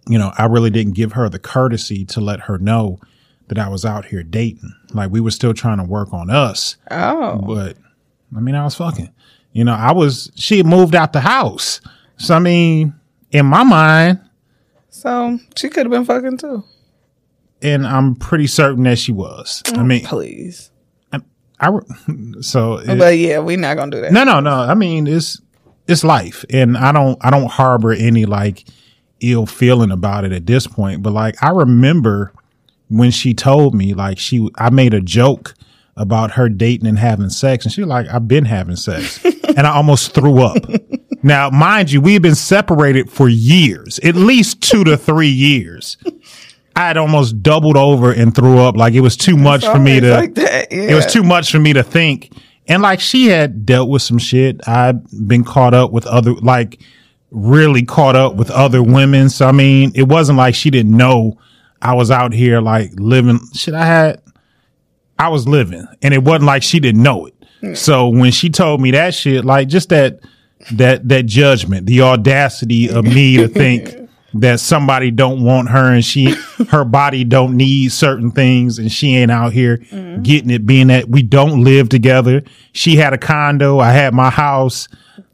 [0.09, 2.99] you know, I really didn't give her the courtesy to let her know
[3.49, 4.73] that I was out here dating.
[4.93, 7.39] Like we were still trying to work on us, Oh.
[7.39, 7.77] but
[8.37, 9.11] I mean, I was fucking,
[9.53, 11.81] you know, I was, she had moved out the house.
[12.19, 12.95] So, I mean,
[13.31, 14.21] in my mind,
[14.91, 16.65] So she could have been fucking too.
[17.63, 19.63] and I'm pretty certain that she was.
[19.75, 20.71] I oh, mean, Please.
[21.61, 21.71] I,
[22.41, 24.13] so it- But yeah, we're not gonna do that.
[24.13, 24.53] No, no, no.
[24.55, 25.41] I mean, it's
[25.89, 28.65] it's life, and I don't I don't harbor any like
[29.21, 31.03] ill feeling about it at this point.
[31.03, 32.33] But like, I remember
[32.89, 35.55] when she told me, like, she I made a joke
[35.97, 39.25] about her dating and having sex, and she like, "I've been having sex,"
[39.57, 40.59] and I almost threw up.
[41.29, 45.97] Now, mind you, we've been separated for years, at least two to three years.
[46.75, 48.77] I had almost doubled over and threw up.
[48.77, 50.37] Like it was too much for me to like.
[50.37, 50.65] Yeah.
[50.71, 52.33] it was too much for me to think.
[52.69, 54.67] And like she had dealt with some shit.
[54.69, 56.81] I'd been caught up with other, like
[57.31, 59.29] really caught up with other women.
[59.29, 61.39] So I mean, it wasn't like she didn't know
[61.83, 63.75] I was out here like living shit.
[63.75, 64.23] I had,
[65.19, 67.35] I was living and it wasn't like she didn't know it.
[67.77, 70.21] So when she told me that shit, like just that,
[70.73, 76.05] that, that judgment, the audacity of me to think that somebody don't want her and
[76.05, 76.35] she,
[76.69, 80.23] her body don't need certain things and she ain't out here mm-hmm.
[80.23, 82.43] getting it being that we don't live together.
[82.73, 83.79] She had a condo.
[83.79, 84.89] I had my house.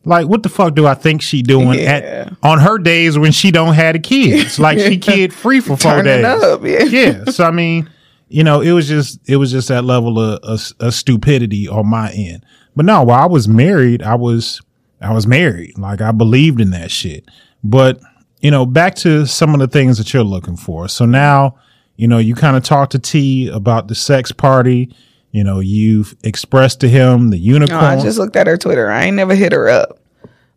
[0.04, 2.28] Like, what the fuck do I think she doing Yeah.
[2.28, 4.58] at, on her days when she don't have the kids?
[4.58, 6.62] Like she kid free for four days up.
[6.62, 6.84] Yeah.
[6.84, 7.24] yeah.
[7.26, 7.90] So I mean,
[8.28, 11.86] you know, it was just it was just that level of, of, of stupidity on
[11.86, 12.44] my end.
[12.76, 14.60] But no, while I was married, I was
[15.04, 15.78] I was married.
[15.78, 17.28] Like I believed in that shit.
[17.62, 18.00] But
[18.40, 20.88] you know, back to some of the things that you're looking for.
[20.88, 21.56] So now,
[21.96, 24.94] you know, you kind of talked to T about the sex party.
[25.30, 27.84] You know, you've expressed to him the oh, No, unicorn.
[27.84, 28.90] I just looked at her Twitter.
[28.90, 29.98] I ain't never hit her up.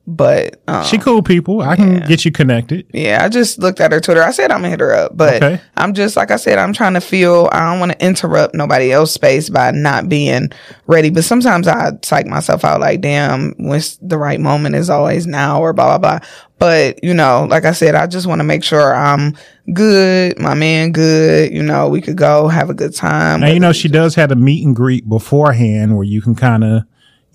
[0.10, 1.60] But um, She cool people.
[1.62, 2.86] I can get you connected.
[2.94, 4.24] yeah, I just looked at her Twitter.
[4.24, 5.62] I said I'm gonna hit her up, but Okay.
[5.76, 7.50] I'm just like I said, I'm trying to feel.
[7.52, 10.50] I don't want to interrupt nobody else's space by not being
[10.86, 11.10] ready.
[11.10, 15.60] But sometimes I psych myself out, like, damn, when's the right moment is always now,
[15.60, 16.28] or blah blah blah.
[16.58, 19.36] But you know, like I said, I just want to make sure I'm
[19.74, 21.52] good, my man good.
[21.52, 23.42] You know, we could go have a good time.
[23.42, 26.64] Now you know she does have a meet and greet beforehand where you can kind
[26.64, 26.84] of,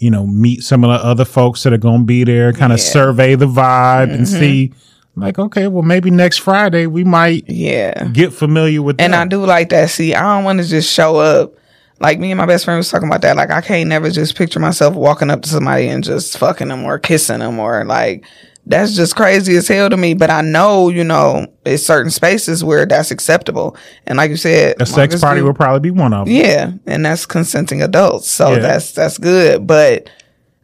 [0.02, 2.72] you know, meet some of the other folks that are going to be there, kind
[2.72, 2.84] of Yeah.
[2.84, 4.40] survey the vibe and mm-hmm.
[4.40, 4.72] see,
[5.14, 8.08] like, okay, well maybe next Friday we might yeah.
[8.08, 9.00] get familiar with.
[9.00, 9.90] And I do like that.
[9.90, 11.54] See, I don't want to just show up.
[12.00, 13.36] Like me and my best friend was talking about that.
[13.36, 16.84] Like I can't never just picture myself walking up to somebody and just fucking them
[16.84, 18.24] or kissing them or like
[18.66, 20.14] that's just crazy as hell to me.
[20.14, 23.76] But I know, you know, it's certain spaces where that's acceptable.
[24.06, 26.34] And like you said, a sex party do- will probably be one of them.
[26.34, 28.30] yeah, and that's consenting adults.
[28.30, 28.58] So Yeah.
[28.60, 29.66] that's that's good.
[29.66, 30.08] But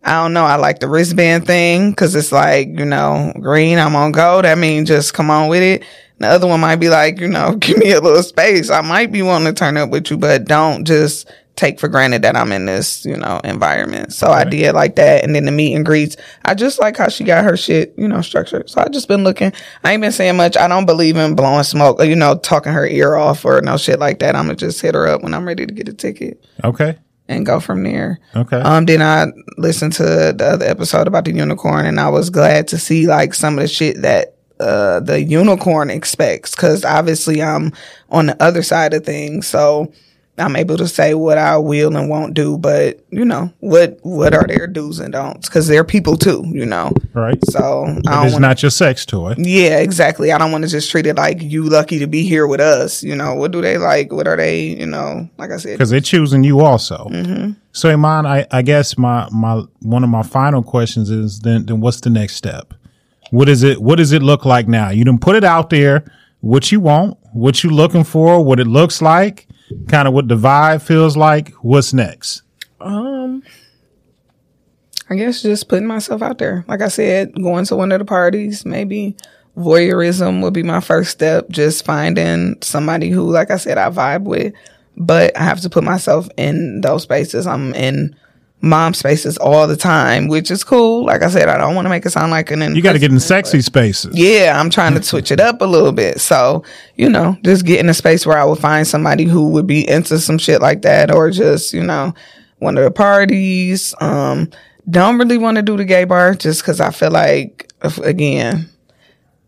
[0.05, 0.45] I don't know.
[0.45, 3.79] I like the wristband thing because it's like you know, green.
[3.79, 4.43] I'm on go.
[4.43, 5.85] That means just come on with it.
[6.19, 8.71] The other one might be like, you know, give me a little space.
[8.71, 12.23] I might be wanting to turn up with you, but don't just take for granted
[12.23, 14.13] that I'm in this, you know, environment.
[14.13, 15.25] So I did like that.
[15.25, 18.07] And then the meet and greets, I just like how she got her shit, you
[18.07, 18.71] know, structured.
[18.71, 19.53] So I just been looking.
[19.83, 20.57] I ain't been saying much.
[20.57, 23.77] I don't believe in blowing smoke, or, you know, talking her ear off or no
[23.77, 24.37] shit like that.
[24.37, 26.97] I'm gonna just hit her up when I'm ready to get a ticket Okay.
[27.29, 28.21] and go from there.
[28.37, 28.61] Okay.
[28.61, 32.69] Um, then I listened to the other episode about the unicorn, and I was glad
[32.69, 37.73] to see like some of the shit that uh the unicorn expects, because obviously I'm
[38.11, 39.93] on the other side of things, so
[40.41, 42.57] I'm able to say what I will and won't do.
[42.59, 45.49] But you know what what are their do's and don'ts?
[45.49, 46.93] Because they're people too, you know.
[47.15, 47.39] right.
[47.51, 48.41] So I It's don't want.
[48.41, 49.35] not your sex toy.
[49.39, 50.33] Yeah, exactly.
[50.33, 53.03] I don't want to just treat it like you lucky to be here with us.
[53.03, 54.13] You know, what do they like?
[54.13, 54.61] What are they?
[54.61, 57.09] You know, like I said, because they're choosing you also.
[57.11, 57.53] Mm-hmm.
[57.73, 61.81] So, Iman, I, I guess my my one of my final questions is then then
[61.81, 62.75] what's the next step?
[63.31, 63.81] What is it?
[63.83, 64.91] What does it look like now?
[64.91, 66.05] You done put it out there.
[66.41, 67.19] What you want?
[67.39, 68.45] What you looking for?
[68.45, 69.47] What it looks like?
[69.89, 71.53] Kind of what the vibe feels like.
[71.63, 72.43] What's next?
[72.81, 73.45] Um,
[75.09, 76.65] I guess just putting myself out there.
[76.67, 79.17] Like I said, going to one of the parties, maybe
[79.57, 81.49] voyeurism would be my first step.
[81.49, 84.53] Just finding somebody who, like I said, I vibe with.
[84.97, 87.47] But I have to put myself in those spaces.
[87.47, 88.17] I'm in
[88.61, 91.05] mom spaces all the time, which is cool.
[91.05, 92.99] Like I said, I don't want to make it sound like an You got to
[92.99, 94.19] get in sexy spaces.
[94.19, 96.21] yeah, I'm trying to switch it up a little bit.
[96.21, 96.65] So,
[96.97, 99.89] you know, just get in a space where I would find somebody who would be
[99.89, 102.15] into some shit like that or just, you know,
[102.59, 103.95] one of the parties.
[104.01, 104.51] Um,
[104.91, 107.71] don't really want to do the gay bar just because I feel like,
[108.03, 108.69] again,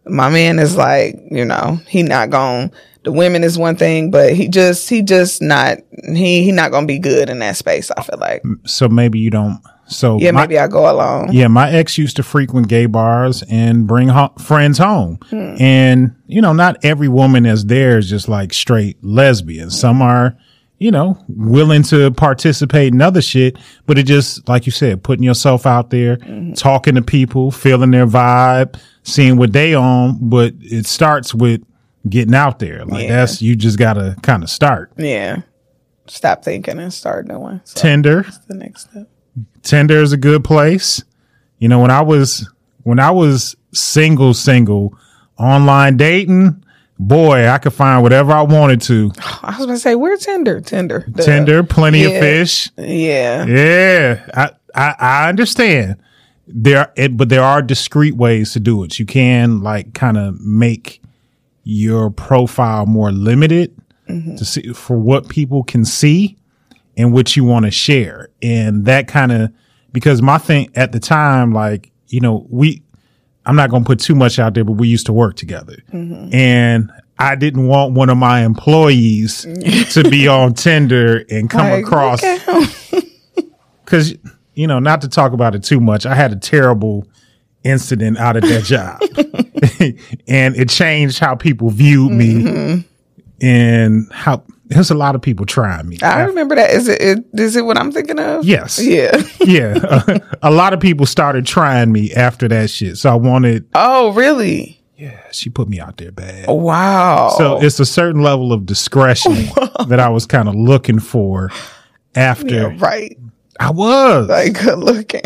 [0.07, 2.71] my man is like, you know, he not going
[3.03, 5.79] the women is one thing, but he just, he just not,
[6.13, 7.91] he, he not to be good in that space.
[7.97, 9.61] I feel like, So maybe you don't.
[9.87, 11.33] So yeah, my- maybe I go along.
[11.33, 15.19] Yeah, my ex used to frequent gay bars and bring ho- friends home.
[15.31, 15.57] Hmm.
[15.59, 19.71] And, you know, not every woman that's there is just like straight lesbian.
[19.71, 20.37] Some are,
[20.79, 25.25] you know, willing to participate in other shit, but it just, like you said, putting
[25.25, 26.53] yourself out there, Mm-hmm.
[26.53, 30.19] talking to people, feeling their vibe, seeing what they on.
[30.21, 31.63] But it starts with
[32.09, 32.85] getting out there.
[32.85, 33.17] Like Yeah.
[33.17, 34.93] that's, you just gotta kind of start.
[34.97, 35.43] Yeah.
[36.07, 37.61] Stop thinking and start doing.
[37.65, 38.25] So Tinder.
[38.49, 39.09] the next step.
[39.63, 41.03] Tinder is a good place.
[41.59, 42.51] You know, when I was
[42.83, 44.97] when I was single, single,
[45.39, 46.65] online dating,
[46.99, 49.13] boy, I could find whatever I wanted to.
[49.43, 50.61] I was gonna say, where Tinder?
[50.61, 51.05] Tinder.
[51.07, 52.71] The- Tinder, plenty of fish.
[52.79, 53.45] Yeah.
[53.47, 55.97] Yeah, I, I I understand.
[56.53, 58.99] There, it, but there are discreet ways to do it.
[58.99, 61.00] You can like kind of make
[61.73, 63.77] your profile more limited
[64.09, 64.35] mm-hmm.
[64.35, 66.37] to see for what people can see
[66.97, 69.53] and what you want to share, and that kind of
[69.93, 72.83] because my thing at the time, like you know, we
[73.47, 75.77] I'm not going to put too much out there, but we used to work together.
[75.93, 76.35] Mm-hmm.
[76.35, 79.43] And I didn't want one of my employees
[79.93, 83.11] to be on Tinder and come Like, across look at him.
[83.85, 84.15] because
[84.55, 87.07] you know not to talk about it too much i had a terrible
[87.65, 88.99] incident out of that job
[90.29, 92.81] and it changed how people viewed me mm-hmm.
[93.47, 96.71] and how there's a lot of people trying me I remember that.
[96.71, 97.25] Is it, it?
[97.35, 98.45] Is it what I'm thinking of?
[98.45, 99.21] yes Yeah.
[99.41, 104.13] yeah a lot of people started trying me after that shit so i wanted Oh,
[104.13, 104.81] really?
[104.97, 107.31] Yeah, she put me out there bad Oh Wow.
[107.37, 109.35] so it's a certain level of discretion
[109.89, 111.51] that i was kind of looking for
[112.15, 113.19] after yeah, right.
[113.59, 115.23] i was Like good looking.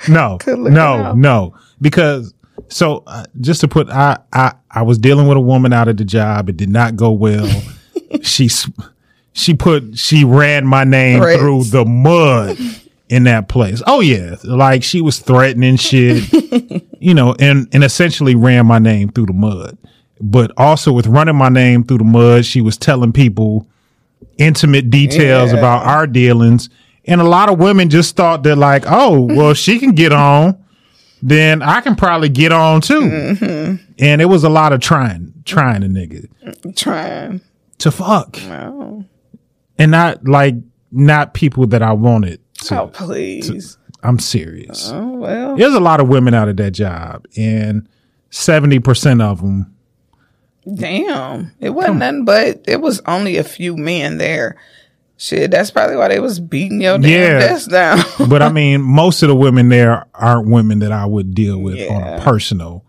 [0.08, 1.54] No, no, no.
[1.80, 2.34] Because
[2.68, 5.96] so uh, just to put, I, I, I was dealing with a woman out of
[5.96, 6.48] the job.
[6.48, 7.48] It did not go well.
[8.22, 8.48] she,
[9.32, 11.40] she put, she ran my name Threats.
[11.40, 12.58] through the mud
[13.08, 13.82] in that place.
[13.86, 16.24] Oh yeah, like she was threatening shit,
[17.00, 19.78] you know, and and essentially ran my name through the mud.
[20.20, 23.66] But also with running my name through the mud, she was telling people
[24.38, 25.58] intimate details Yeah.
[25.58, 26.68] about our dealings.
[27.06, 30.62] And a lot of women just thought that like, oh, well, she can get on,
[31.22, 33.00] then I can probably get on too.
[33.02, 33.84] Mm-hmm.
[33.98, 37.40] And it was a lot of trying, trying to nigga Trying.
[37.78, 38.38] to fuck.
[39.78, 40.54] And not like
[40.90, 42.82] not people that I wanted to.
[42.82, 43.76] oh please.
[44.02, 44.90] I'm serious.
[44.92, 45.56] Oh well.
[45.56, 47.88] There's a lot of women out of that job, and
[48.30, 49.74] 70% of them.
[50.74, 51.52] Damn.
[51.60, 54.56] It wasn't nothing but it was only a few men there.
[55.18, 57.38] Shit, that's probably why they was beating your damn Yeah.
[57.38, 57.98] desk down.
[58.28, 61.90] But I mean, most of the women there aren't women that I would deal with
[61.90, 62.84] on a personal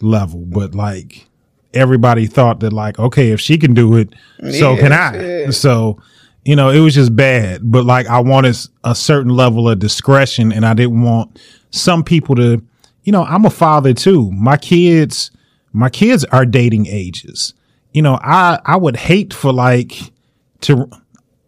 [0.00, 0.40] level.
[0.40, 1.26] But like,
[1.72, 4.14] everybody thought that, like, okay, if she can do it,
[4.50, 5.12] so Yeah, can I.
[5.18, 5.54] shit.
[5.54, 5.98] So,
[6.44, 7.60] you know, it was just bad.
[7.62, 11.38] But like, I wanted a certain level of discretion, and I didn't want
[11.70, 12.62] some people to,
[13.04, 14.30] you know, I'm a father too.
[14.32, 15.30] My kids,
[15.72, 17.54] my kids are dating ages.
[17.94, 19.94] You know, I I would hate for like
[20.62, 20.88] to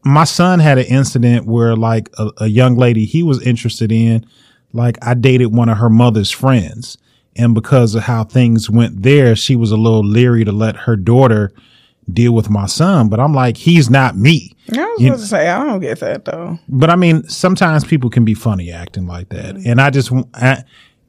[0.05, 4.25] my son had an incident where like a, a young lady he was interested in
[4.73, 6.99] like i dated one of her mother's friends
[7.37, 10.97] and because of how things went there she was a little leery to let her
[10.97, 11.53] daughter
[12.13, 15.27] deal with my son but i'm like he's not me I was You- about to
[15.27, 16.59] say I don't get that though.
[16.69, 19.57] but I mean, sometimes people can be funny acting like that.
[19.57, 20.65] And I just, I,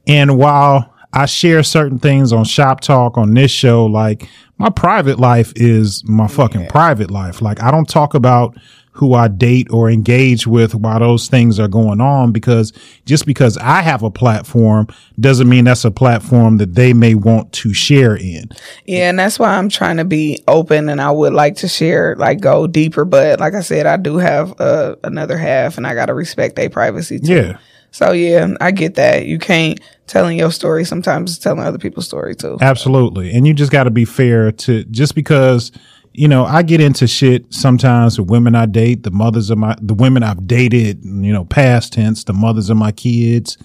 [0.06, 4.28] and while I share certain things on Shop Talk on this show, like
[4.58, 7.42] my private life is my fucking private life.
[7.42, 8.58] Like I don't talk about
[8.96, 12.72] who I date or engage with while those things are going on because
[13.06, 14.88] just because I have a platform
[15.20, 18.50] doesn't mean that's a platform that they may want to share in.
[18.86, 22.16] Yeah, and that's why I'm trying to be open and I would like to share,
[22.16, 23.04] like go deeper.
[23.04, 26.56] But like I said, I do have uh, another half and I got to respect
[26.56, 27.34] their privacy too.
[27.34, 27.58] Yeah.
[27.92, 29.26] So yeah, I get that.
[29.26, 32.58] You can't telling your story sometimes it's telling other people's story too.
[32.62, 33.32] Absolutely.
[33.32, 35.72] And you just got to be fair to just because,
[36.18, 39.76] you know, I get into shit sometimes with women I date, the mothers of my,
[39.82, 43.58] the women I've dated, you know, past tense, the mothers of my kids,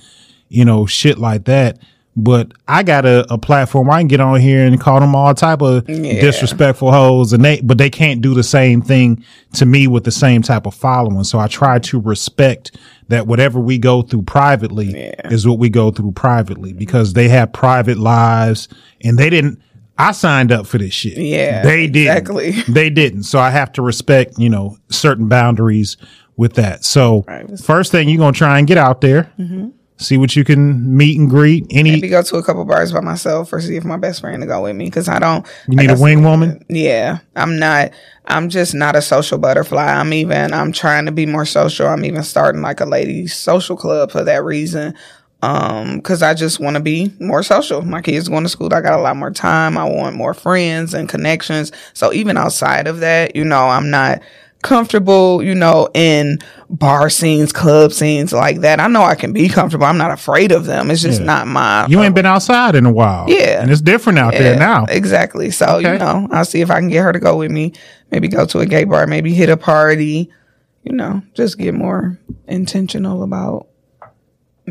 [0.48, 1.78] you know, shit like that.
[2.16, 5.14] But I got a, a platform where I can get on here and call them
[5.14, 9.24] all type of disrespectful hoes and they, but they can't do the same thing
[9.54, 11.22] to me with the same type of following.
[11.22, 12.76] So I try to respect
[13.08, 17.52] that whatever we go through privately is what we go through privately because they have
[17.52, 18.68] private lives
[19.02, 19.60] and they didn't,
[20.08, 21.18] I signed up for this shit.
[21.18, 22.16] Yeah, They didn't.
[22.16, 22.52] exactly.
[22.72, 23.24] They didn't.
[23.24, 25.96] So I have to respect, you know, certain boundaries
[26.36, 26.84] with that.
[26.84, 27.46] So Right.
[27.58, 29.68] first thing you're going to try and get out there, mm-hmm.
[29.98, 31.66] see what you can meet and greet.
[31.70, 34.40] Any, Maybe go to a couple bars by myself or see if my best friend
[34.40, 35.46] to go with me because I don't.
[35.68, 36.64] you need a wing woman?
[36.70, 37.90] Yeah, I'm not.
[38.26, 39.84] I'm just not a social butterfly.
[39.84, 40.54] I'm even.
[40.54, 41.88] I'm trying to be more social.
[41.88, 44.94] I'm even starting like a ladies social club for that reason.
[45.42, 47.80] Um, because I just want to be more social.
[47.82, 48.72] My kids going to school.
[48.74, 49.78] I got a lot more time.
[49.78, 51.72] I want more friends and connections.
[51.94, 54.20] So even outside of that, you know, I'm not
[54.62, 56.38] comfortable, you know, in
[56.68, 58.78] bar scenes, club scenes like that.
[58.78, 59.86] I know I can be comfortable.
[59.86, 60.90] I'm not afraid of them.
[60.90, 61.26] It's just Yeah.
[61.26, 63.24] not my You ain't been outside in a while.
[63.26, 63.62] Yeah.
[63.62, 64.84] And it's different out there now.
[64.90, 65.50] Exactly.
[65.50, 65.94] So, Okay.
[65.94, 67.72] you know, I'll see if I can get her to go with me.
[68.10, 70.28] Maybe go to a gay bar, maybe hit a party,
[70.84, 73.66] you know, just get more intentional about,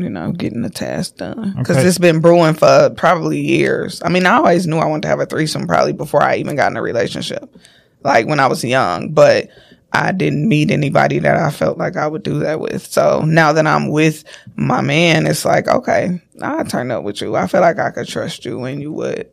[0.02, 1.54] you know, getting the task done.
[1.58, 1.86] Because Okay.
[1.88, 4.00] it's been brewing for probably years.
[4.04, 6.56] I mean, I always knew I wanted to have a threesome probably before I even
[6.56, 7.54] got in a relationship,
[8.02, 9.48] like when I was young, but
[9.92, 12.86] I didn't meet anybody that I felt like I would do that with.
[12.86, 14.22] So now that I'm with
[14.54, 17.34] my man, it's like, okay, I turn up with you.
[17.34, 19.28] I feel like I could trust you and you would,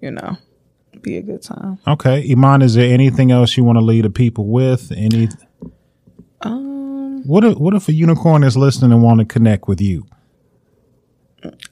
[0.00, 0.36] you know,
[1.02, 1.78] be a good time.
[1.86, 2.26] Okay.
[2.32, 4.90] Iman, is there anything else you want to lead the people with?
[4.96, 5.28] Any,
[6.40, 6.71] Um,
[7.24, 10.06] what if, what if a unicorn is listening and want to connect with you?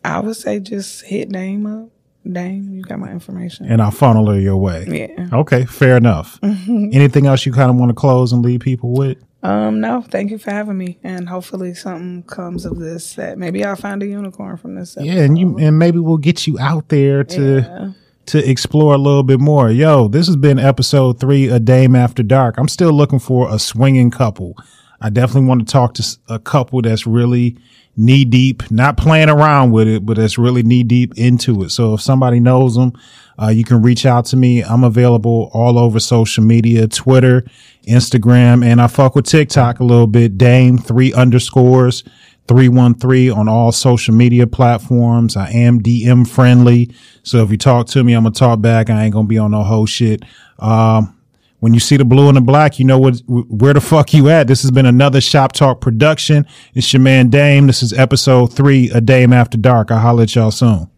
[0.05, 1.89] I would say just hit Dame up.
[2.31, 3.67] Dame, you got my information.
[3.67, 4.85] And I'll funnel her your way.
[5.17, 5.29] yeah.
[5.33, 5.65] Okay.
[5.65, 6.39] Fair enough.
[6.43, 9.17] Anything else you kind of want to close and leave people with?
[9.43, 10.99] Um, no, thank you for having me.
[11.03, 14.99] And hopefully something comes of this that maybe I'll find a unicorn from this.
[14.99, 15.11] Episode.
[15.15, 15.23] Yeah.
[15.23, 17.93] And you, and maybe we'll get you out there to, Yeah.
[18.27, 19.71] to explore a little bit more.
[19.71, 22.59] Yo, this has been episode three, of Dame After Dark.
[22.59, 24.57] I'm still looking for a swinging couple.
[25.01, 27.57] I definitely want to talk to a couple that's really
[27.97, 31.71] knee deep, not playing around with it, but that's really knee deep into it.
[31.71, 32.93] So if somebody knows them,
[33.41, 34.63] uh, you can reach out to me.
[34.63, 37.45] I'm available all over social media, Twitter,
[37.87, 40.39] Instagram, and I fuck with TikTok a little bit.
[40.39, 42.05] Dame three underscores.
[42.49, 45.37] 313 on all social media platforms.
[45.37, 46.91] I am DM friendly.
[47.23, 48.91] So if you talk to me, I'm going to talk back.
[48.91, 50.25] I ain't going to be on no whole shit.
[50.59, 51.17] Um,
[51.61, 54.29] when you see the blue and the black, you know what, where the fuck you
[54.29, 54.49] at.
[54.49, 56.47] This has been another Shop Talk production.
[56.75, 57.67] It's your man Dame.
[57.67, 59.91] This is episode three, A Dame After Dark.
[59.91, 60.91] I'll holler at y'all soon.